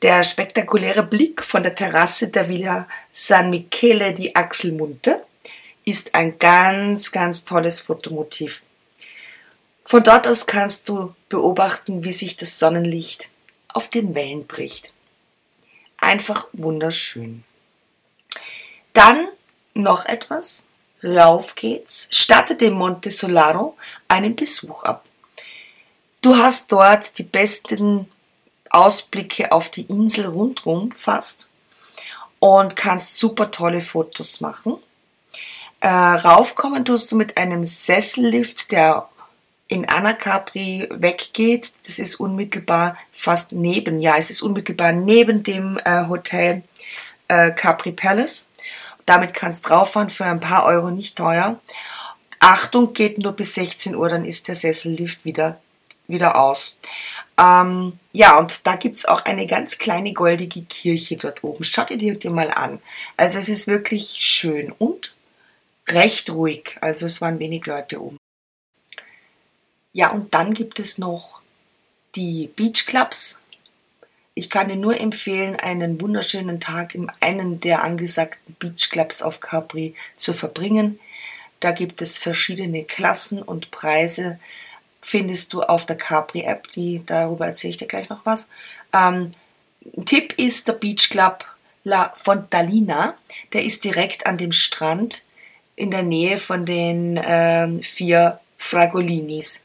Der 0.00 0.22
spektakuläre 0.22 1.02
Blick 1.02 1.44
von 1.44 1.62
der 1.62 1.74
Terrasse 1.74 2.28
der 2.28 2.48
Villa 2.48 2.88
San 3.12 3.50
Michele 3.50 4.14
di 4.14 4.34
Axelmunte 4.34 5.22
ist 5.84 6.14
ein 6.14 6.38
ganz, 6.38 7.12
ganz 7.12 7.44
tolles 7.44 7.80
Fotomotiv. 7.80 8.62
Von 9.84 10.02
dort 10.02 10.26
aus 10.26 10.46
kannst 10.46 10.88
du 10.88 11.14
beobachten, 11.28 12.04
wie 12.04 12.12
sich 12.12 12.38
das 12.38 12.58
Sonnenlicht 12.58 13.28
auf 13.68 13.90
den 13.90 14.14
Wellen 14.14 14.46
bricht. 14.46 14.94
Einfach 15.98 16.46
wunderschön. 16.54 17.44
Dann 18.94 19.28
noch 19.74 20.06
etwas. 20.06 20.64
Rauf 21.04 21.54
geht's. 21.54 22.08
Statte 22.10 22.56
dem 22.56 22.74
Monte 22.74 23.10
Solaro 23.10 23.76
einen 24.08 24.34
Besuch 24.34 24.84
ab. 24.84 25.04
Du 26.22 26.36
hast 26.36 26.72
dort 26.72 27.18
die 27.18 27.22
besten 27.22 28.08
Ausblicke 28.70 29.52
auf 29.52 29.70
die 29.70 29.82
Insel 29.82 30.26
rundherum 30.26 30.90
fast 30.92 31.50
und 32.38 32.76
kannst 32.76 33.18
super 33.18 33.50
tolle 33.50 33.82
Fotos 33.82 34.40
machen. 34.40 34.76
Äh, 35.80 35.88
raufkommen 35.88 36.84
tust 36.84 37.12
du 37.12 37.16
mit 37.16 37.36
einem 37.36 37.66
Sessellift, 37.66 38.72
der 38.72 39.08
in 39.68 39.88
Anacapri 39.88 40.88
weggeht. 40.90 41.72
Das 41.86 41.98
ist 41.98 42.16
unmittelbar 42.16 42.96
fast 43.12 43.52
neben, 43.52 44.00
ja, 44.00 44.16
es 44.16 44.30
ist 44.30 44.42
unmittelbar 44.42 44.92
neben 44.92 45.42
dem 45.42 45.78
äh, 45.84 46.06
Hotel 46.08 46.62
äh, 47.28 47.50
Capri 47.50 47.92
Palace. 47.92 48.48
Damit 49.06 49.34
kannst 49.34 49.66
du 49.66 49.70
rauffahren 49.70 50.10
für 50.10 50.24
ein 50.24 50.40
paar 50.40 50.64
Euro, 50.64 50.90
nicht 50.90 51.16
teuer. 51.16 51.60
Achtung, 52.40 52.92
geht 52.92 53.18
nur 53.18 53.32
bis 53.32 53.54
16 53.54 53.94
Uhr, 53.94 54.08
dann 54.08 54.24
ist 54.24 54.48
der 54.48 54.54
Sessellift 54.54 55.24
wieder, 55.24 55.60
wieder 56.06 56.38
aus. 56.38 56.76
Ähm, 57.38 57.98
ja, 58.12 58.38
und 58.38 58.66
da 58.66 58.76
gibt 58.76 58.96
es 58.96 59.06
auch 59.06 59.24
eine 59.24 59.46
ganz 59.46 59.78
kleine 59.78 60.12
goldige 60.12 60.62
Kirche 60.62 61.16
dort 61.16 61.42
oben. 61.42 61.64
Schaut 61.64 61.90
ihr 61.90 61.96
die 61.96 62.28
mal 62.28 62.50
an. 62.50 62.80
Also 63.16 63.38
es 63.38 63.48
ist 63.48 63.66
wirklich 63.66 64.18
schön 64.20 64.72
und 64.72 65.14
recht 65.88 66.30
ruhig. 66.30 66.76
Also 66.80 67.06
es 67.06 67.20
waren 67.20 67.38
wenig 67.38 67.66
Leute 67.66 68.00
oben. 68.00 68.18
Ja, 69.92 70.10
und 70.10 70.34
dann 70.34 70.54
gibt 70.54 70.78
es 70.78 70.98
noch 70.98 71.40
die 72.14 72.50
Beach 72.54 72.86
Clubs. 72.86 73.40
Ich 74.36 74.50
kann 74.50 74.68
dir 74.68 74.76
nur 74.76 75.00
empfehlen, 75.00 75.54
einen 75.56 76.00
wunderschönen 76.00 76.58
Tag 76.58 76.96
in 76.96 77.10
einem 77.20 77.60
der 77.60 77.84
angesagten 77.84 78.56
Beach 78.58 78.90
Clubs 78.90 79.22
auf 79.22 79.38
Capri 79.38 79.94
zu 80.16 80.32
verbringen. 80.32 80.98
Da 81.60 81.70
gibt 81.70 82.02
es 82.02 82.18
verschiedene 82.18 82.82
Klassen 82.82 83.40
und 83.40 83.70
Preise. 83.70 84.40
Findest 85.00 85.52
du 85.52 85.62
auf 85.62 85.86
der 85.86 85.96
Capri 85.96 86.42
App, 86.42 86.68
die 86.70 87.02
darüber 87.06 87.46
erzähle 87.46 87.70
ich 87.70 87.76
dir 87.76 87.86
gleich 87.86 88.08
noch 88.08 88.26
was. 88.26 88.48
Ähm, 88.92 89.30
Tipp 90.04 90.34
ist 90.36 90.66
der 90.66 90.72
Beach 90.72 91.10
Club 91.10 91.44
La 91.84 92.12
Fontalina. 92.16 93.14
Der 93.52 93.62
ist 93.62 93.84
direkt 93.84 94.26
an 94.26 94.36
dem 94.36 94.52
Strand 94.52 95.24
in 95.76 95.92
der 95.92 96.02
Nähe 96.02 96.38
von 96.38 96.66
den 96.66 97.20
ähm, 97.24 97.82
vier 97.82 98.40
Fragolinis. 98.58 99.62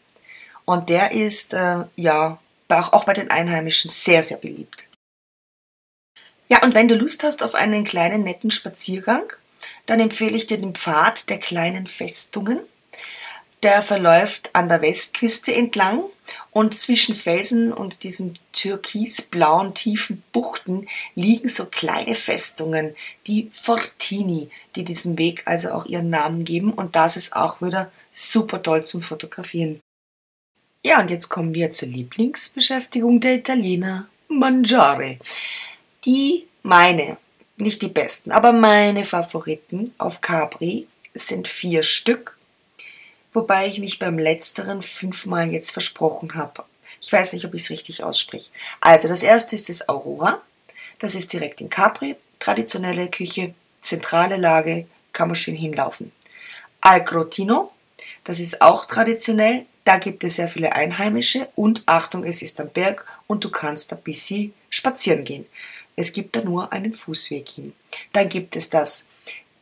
Und 0.66 0.90
der 0.90 1.12
ist 1.12 1.54
äh, 1.54 1.86
ja 1.96 2.38
auch 2.70 3.06
bei 3.06 3.14
den 3.14 3.32
Einheimischen 3.32 3.90
sehr, 3.90 4.24
sehr 4.24 4.38
beliebt. 4.38 4.86
Ja, 6.48 6.64
und 6.64 6.74
wenn 6.74 6.88
du 6.88 6.96
Lust 6.96 7.24
hast 7.24 7.44
auf 7.44 7.56
einen 7.56 7.84
kleinen 7.84 8.24
netten 8.24 8.52
Spaziergang, 8.52 9.32
dann 9.86 10.00
empfehle 10.00 10.36
ich 10.36 10.48
dir 10.48 10.58
den 10.58 10.76
Pfad 10.76 11.30
der 11.30 11.38
kleinen 11.38 11.88
Festungen. 11.88 12.60
Der 13.62 13.82
verläuft 13.82 14.52
an 14.54 14.70
der 14.70 14.82
Westküste 14.82 15.54
entlang 15.54 16.06
und 16.52 16.80
zwischen 16.80 17.14
Felsen 17.14 17.74
und 17.74 18.04
diesen 18.04 18.40
türkisblauen 18.54 19.74
tiefen 19.74 20.24
Buchten 20.32 20.88
liegen 21.14 21.50
so 21.50 21.66
kleine 21.66 22.16
Festungen, 22.16 22.96
die 23.28 23.52
Fortini, 23.52 24.50
die 24.76 24.86
diesem 24.86 25.18
Weg 25.18 25.44
also 25.46 25.72
auch 25.72 25.86
ihren 25.86 26.10
Namen 26.10 26.46
geben 26.46 26.72
und 26.72 26.96
das 26.96 27.18
ist 27.18 27.36
auch 27.36 27.62
wieder 27.62 27.92
super 28.14 28.64
toll 28.64 28.86
zum 28.86 29.02
Fotografieren. 29.02 29.82
Ja, 30.82 31.02
und 31.02 31.10
jetzt 31.10 31.28
kommen 31.28 31.54
wir 31.54 31.74
zur 31.74 31.90
Lieblingsbeschäftigung 31.90 33.20
der 33.20 33.36
Italiener, 33.36 34.08
Mangiare. 34.30 35.18
Die 36.06 36.48
meine, 36.64 37.18
nicht 37.58 37.82
die 37.82 37.90
besten, 37.90 38.32
aber 38.32 38.54
meine 38.54 39.04
Favoriten 39.04 39.94
auf 39.98 40.22
Capri 40.22 40.88
sind 41.14 41.50
vier 41.50 41.84
Stück, 41.84 42.38
wobei 43.34 43.68
ich 43.68 43.80
mich 43.80 44.00
beim 44.00 44.18
letzteren 44.18 44.82
fünfmal 44.82 45.52
jetzt 45.52 45.72
versprochen 45.72 46.36
habe. 46.36 46.64
Ich 47.02 47.12
weiß 47.12 47.34
nicht, 47.34 47.44
ob 47.44 47.54
ich 47.56 47.64
es 47.64 47.70
richtig 47.72 48.04
ausspreche. 48.04 48.52
Also, 48.80 49.10
das 49.10 49.22
erste 49.22 49.56
ist 49.56 49.68
das 49.68 49.90
Aurora. 49.90 50.42
Das 51.00 51.14
ist 51.14 51.34
direkt 51.34 51.60
in 51.60 51.70
Capri. 51.70 52.16
Traditionelle 52.40 53.10
Küche, 53.10 53.54
zentrale 53.82 54.38
Lage, 54.38 54.88
kann 55.12 55.28
man 55.28 55.36
schön 55.36 55.56
hinlaufen. 55.56 56.14
Al 56.80 57.04
Crotino, 57.04 57.74
das 58.24 58.40
ist 58.40 58.62
auch 58.62 58.86
traditionell, 58.86 59.66
da 59.90 59.98
gibt 59.98 60.24
es 60.24 60.36
sehr 60.36 60.48
viele 60.48 60.74
Einheimische 60.74 61.50
und 61.56 61.82
Achtung, 61.88 62.24
es 62.24 62.44
ist 62.44 62.62
am 62.62 62.70
Berg 62.70 63.08
und 63.26 63.44
du 63.44 63.50
kannst 63.50 63.92
da 63.92 63.96
bis 63.96 64.28
sie 64.28 64.54
spazieren 64.70 65.26
gehen. 65.26 65.48
Es 65.96 66.14
gibt 66.14 66.36
da 66.36 66.44
nur 66.44 66.72
einen 66.72 66.94
Fußweg 66.94 67.50
hin. 67.50 67.74
Dann 68.14 68.30
gibt 68.30 68.56
es 68.56 68.70
das 68.70 69.08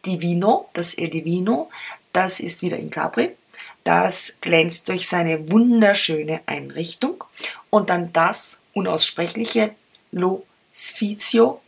Divino, 0.06 0.68
das 0.74 0.96
El 0.96 1.12
Divino, 1.12 1.70
das 2.12 2.42
ist 2.42 2.62
wieder 2.62 2.76
in 2.76 2.92
Capri. 2.92 3.38
Das 3.86 4.40
glänzt 4.42 4.90
durch 4.90 5.08
seine 5.08 5.50
wunderschöne 5.50 6.42
Einrichtung. 6.46 7.24
Und 7.70 7.90
dann 7.90 8.12
das 8.12 8.62
unaussprechliche 8.74 9.76
Lo 10.12 10.46
Sfizio, 10.74 11.62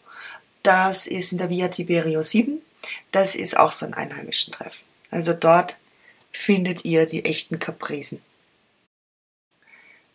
das 0.64 1.08
ist 1.08 1.32
in 1.32 1.38
der 1.38 1.50
Via 1.50 1.70
Tiberio 1.70 2.22
7. 2.22 2.62
Das 3.14 3.36
ist 3.36 3.56
auch 3.56 3.72
so 3.72 3.86
ein 3.86 3.94
einheimischen 3.94 4.52
Treff. 4.52 4.80
Also 5.12 5.32
dort 5.32 5.78
findet 6.34 6.84
ihr 6.84 7.06
die 7.06 7.24
echten 7.24 7.58
Capresen. 7.58 8.22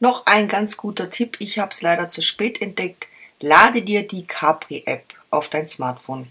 Noch 0.00 0.26
ein 0.26 0.48
ganz 0.48 0.76
guter 0.76 1.11
Tipp, 1.11 1.37
ich 1.38 1.59
habe 1.59 1.70
es 1.70 1.83
leider 1.83 2.11
zu 2.11 2.22
spät 2.22 2.61
entdeckt. 2.61 3.07
Lade 3.40 3.83
dir 3.83 4.07
die 4.07 4.26
Capri-App 4.26 5.14
auf 5.30 5.48
dein 5.48 5.68
Smartphone. 5.68 6.28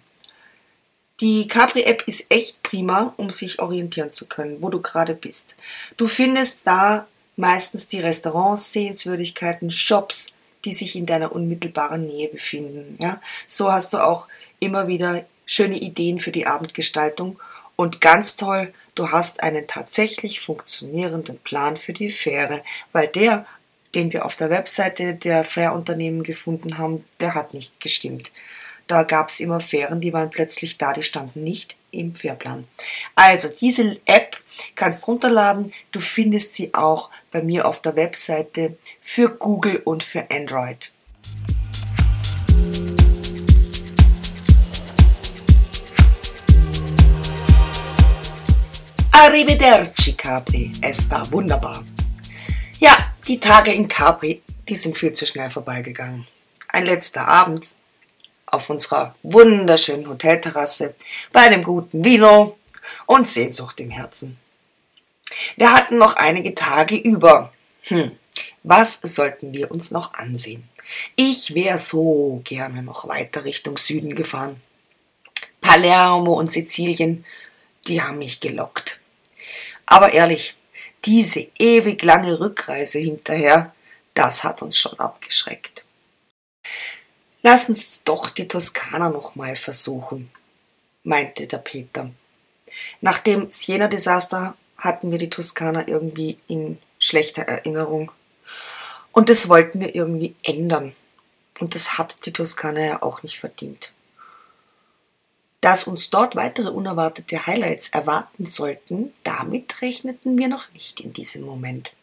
Die 1.19 1.47
Capri-App 1.47 2.03
ist 2.07 2.25
echt 2.29 2.61
prima, 2.63 3.13
um 3.17 3.29
sich 3.29 3.59
orientieren 3.59 4.11
zu 4.11 4.27
können, 4.27 4.61
wo 4.61 4.69
du 4.69 4.81
gerade 4.81 5.13
bist. 5.13 5.55
Du 5.95 6.07
findest 6.07 6.61
da 6.65 7.07
meistens 7.35 7.87
die 7.87 7.99
Restaurants, 7.99 8.71
Sehenswürdigkeiten, 8.71 9.71
Shops, 9.71 10.35
die 10.65 10.73
sich 10.73 10.95
in 10.95 11.05
deiner 11.05 11.31
unmittelbaren 11.31 12.07
Nähe 12.07 12.29
befinden. 12.29 12.95
Ja? 12.99 13.21
So 13.47 13.71
hast 13.71 13.93
du 13.93 13.99
auch 13.99 14.27
immer 14.59 14.87
wieder 14.87 15.25
schöne 15.45 15.77
Ideen 15.77 16.19
für 16.19 16.31
die 16.31 16.47
Abendgestaltung 16.47 17.39
und 17.75 18.01
ganz 18.01 18.35
toll, 18.35 18.73
du 18.95 19.11
hast 19.11 19.43
einen 19.43 19.67
tatsächlich 19.67 20.39
funktionierenden 20.39 21.39
Plan 21.39 21.77
für 21.77 21.93
die 21.93 22.11
Fähre, 22.11 22.63
weil 22.91 23.07
der 23.07 23.45
den 23.95 24.11
wir 24.11 24.25
auf 24.25 24.35
der 24.35 24.49
Webseite 24.49 25.13
der 25.13 25.43
Fährunternehmen 25.43 26.23
gefunden 26.23 26.77
haben, 26.77 27.05
der 27.19 27.35
hat 27.35 27.53
nicht 27.53 27.79
gestimmt. 27.79 28.31
Da 28.87 29.03
gab 29.03 29.29
es 29.29 29.39
immer 29.39 29.61
Fähren, 29.61 30.01
die 30.01 30.11
waren 30.11 30.29
plötzlich 30.29 30.77
da, 30.77 30.93
die 30.93 31.03
standen 31.03 31.43
nicht 31.43 31.77
im 31.91 32.15
Fährplan. 32.15 32.67
Also 33.15 33.47
diese 33.47 33.97
App 34.05 34.37
kannst 34.75 35.07
runterladen. 35.07 35.71
Du 35.91 35.99
findest 36.01 36.53
sie 36.53 36.73
auch 36.73 37.09
bei 37.31 37.41
mir 37.41 37.67
auf 37.67 37.81
der 37.81 37.95
Webseite 37.95 38.77
für 39.01 39.29
Google 39.29 39.77
und 39.77 40.03
für 40.03 40.29
Android. 40.29 40.91
Arrivederci 49.15 50.17
Capri, 50.17 50.71
es 50.81 51.09
war 51.09 51.31
wunderbar. 51.31 51.83
Ja, 52.79 53.13
die 53.27 53.39
Tage 53.39 53.71
in 53.71 53.87
Capri, 53.87 54.41
die 54.67 54.75
sind 54.75 54.97
viel 54.97 55.13
zu 55.13 55.27
schnell 55.27 55.51
vorbeigegangen. 55.51 56.27
Ein 56.67 56.87
letzter 56.87 57.27
Abend 57.27 57.75
auf 58.47 58.71
unserer 58.71 59.15
wunderschönen 59.21 60.09
Hotelterrasse 60.09 60.95
bei 61.31 61.41
einem 61.41 61.63
guten 61.63 62.03
Vino 62.03 62.57
und 63.05 63.27
Sehnsucht 63.27 63.79
im 63.79 63.91
Herzen. 63.91 64.37
Wir 65.57 65.71
hatten 65.71 65.95
noch 65.95 66.15
einige 66.15 66.55
Tage 66.55 66.95
über. 66.95 67.53
Hm, 67.83 68.11
was 68.63 68.99
sollten 69.01 69.53
wir 69.53 69.69
uns 69.69 69.91
noch 69.91 70.15
ansehen? 70.15 70.67
Ich 71.15 71.53
wäre 71.53 71.77
so 71.77 72.41
gerne 72.43 72.81
noch 72.81 73.07
weiter 73.07 73.45
Richtung 73.45 73.77
Süden 73.77 74.15
gefahren. 74.15 74.59
Palermo 75.61 76.33
und 76.33 76.51
Sizilien, 76.51 77.23
die 77.87 78.01
haben 78.01 78.17
mich 78.17 78.41
gelockt. 78.41 78.99
Aber 79.85 80.13
ehrlich, 80.13 80.55
diese 81.05 81.47
ewig 81.59 82.03
lange 82.03 82.39
Rückreise 82.39 82.99
hinterher, 82.99 83.73
das 84.13 84.43
hat 84.43 84.61
uns 84.61 84.77
schon 84.77 84.99
abgeschreckt. 84.99 85.83
Lass 87.41 87.67
uns 87.67 88.03
doch 88.03 88.29
die 88.29 88.47
Toskana 88.47 89.09
noch 89.09 89.35
mal 89.35 89.55
versuchen, 89.55 90.31
meinte 91.03 91.47
der 91.47 91.57
Peter. 91.57 92.09
Nach 93.01 93.19
dem 93.19 93.51
Siena-Desaster 93.51 94.55
hatten 94.77 95.11
wir 95.11 95.17
die 95.17 95.29
Toskana 95.29 95.87
irgendwie 95.87 96.37
in 96.47 96.79
schlechter 96.99 97.43
Erinnerung. 97.43 98.11
Und 99.11 99.29
das 99.29 99.49
wollten 99.49 99.79
wir 99.79 99.93
irgendwie 99.93 100.35
ändern. 100.43 100.95
Und 101.59 101.75
das 101.75 101.97
hat 101.97 102.25
die 102.25 102.33
Toskana 102.33 102.83
ja 102.83 103.03
auch 103.03 103.23
nicht 103.23 103.39
verdient. 103.39 103.92
Dass 105.63 105.85
uns 105.85 106.09
dort 106.09 106.35
weitere 106.35 106.67
unerwartete 106.67 107.47
Highlights 107.47 107.87
erwarten 107.87 108.45
sollten, 108.45 109.13
damit 109.23 109.81
rechneten 109.81 110.37
wir 110.37 110.49
noch 110.49 110.69
nicht 110.73 110.99
in 110.99 111.13
diesem 111.13 111.45
Moment. 111.45 111.93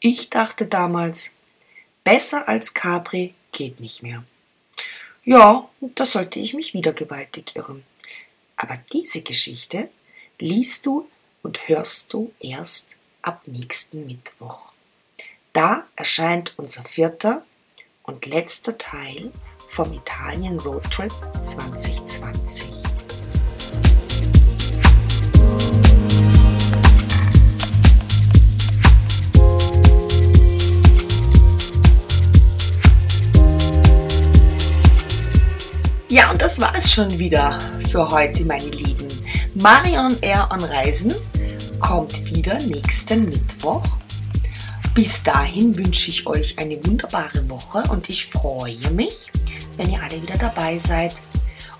Ich 0.00 0.30
dachte 0.30 0.64
damals, 0.64 1.32
besser 2.02 2.48
als 2.48 2.72
Capri 2.72 3.34
geht 3.52 3.78
nicht 3.78 4.02
mehr. 4.02 4.24
Ja, 5.22 5.68
da 5.80 6.06
sollte 6.06 6.38
ich 6.38 6.54
mich 6.54 6.72
wieder 6.72 6.94
gewaltig 6.94 7.54
irren. 7.56 7.84
Aber 8.56 8.78
diese 8.90 9.20
Geschichte 9.20 9.90
liest 10.38 10.86
du 10.86 11.06
und 11.42 11.68
hörst 11.68 12.10
du 12.14 12.32
erst 12.40 12.96
ab 13.20 13.42
nächsten 13.44 14.06
Mittwoch. 14.06 14.72
Da 15.52 15.86
erscheint 15.94 16.54
unser 16.56 16.84
vierter 16.84 17.44
und 18.02 18.24
letzter 18.24 18.78
Teil 18.78 19.30
vom 19.68 19.92
Italien 19.92 20.58
Roadtrip 20.58 21.12
2020. 21.42 22.93
Ja, 36.14 36.30
und 36.30 36.40
das 36.40 36.60
war 36.60 36.72
es 36.76 36.92
schon 36.92 37.18
wieder 37.18 37.58
für 37.90 38.08
heute, 38.08 38.44
meine 38.44 38.68
Lieben. 38.68 39.08
Marion 39.56 40.16
Air 40.20 40.48
on 40.52 40.62
Reisen 40.62 41.12
kommt 41.80 42.26
wieder 42.26 42.56
nächsten 42.60 43.28
Mittwoch. 43.28 43.82
Bis 44.94 45.24
dahin 45.24 45.76
wünsche 45.76 46.10
ich 46.10 46.24
euch 46.24 46.56
eine 46.56 46.76
wunderbare 46.86 47.50
Woche 47.50 47.82
und 47.90 48.08
ich 48.08 48.26
freue 48.26 48.92
mich, 48.92 49.16
wenn 49.76 49.90
ihr 49.90 50.00
alle 50.00 50.22
wieder 50.22 50.38
dabei 50.38 50.78
seid. 50.78 51.16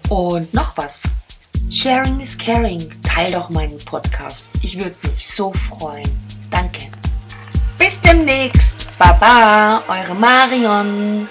Und 0.09 0.53
noch 0.53 0.77
was. 0.77 1.05
Sharing 1.71 2.19
is 2.19 2.37
caring. 2.37 2.91
Teil 3.05 3.31
doch 3.31 3.51
meinen 3.51 3.79
Podcast. 3.85 4.49
Ich 4.63 4.77
würde 4.77 4.97
mich 5.05 5.29
so 5.29 5.53
freuen. 5.53 6.11
Danke. 6.51 6.89
Bis 7.79 8.01
demnächst. 8.01 8.99
Baba, 8.99 9.85
eure 9.87 10.17
Marion. 10.17 11.29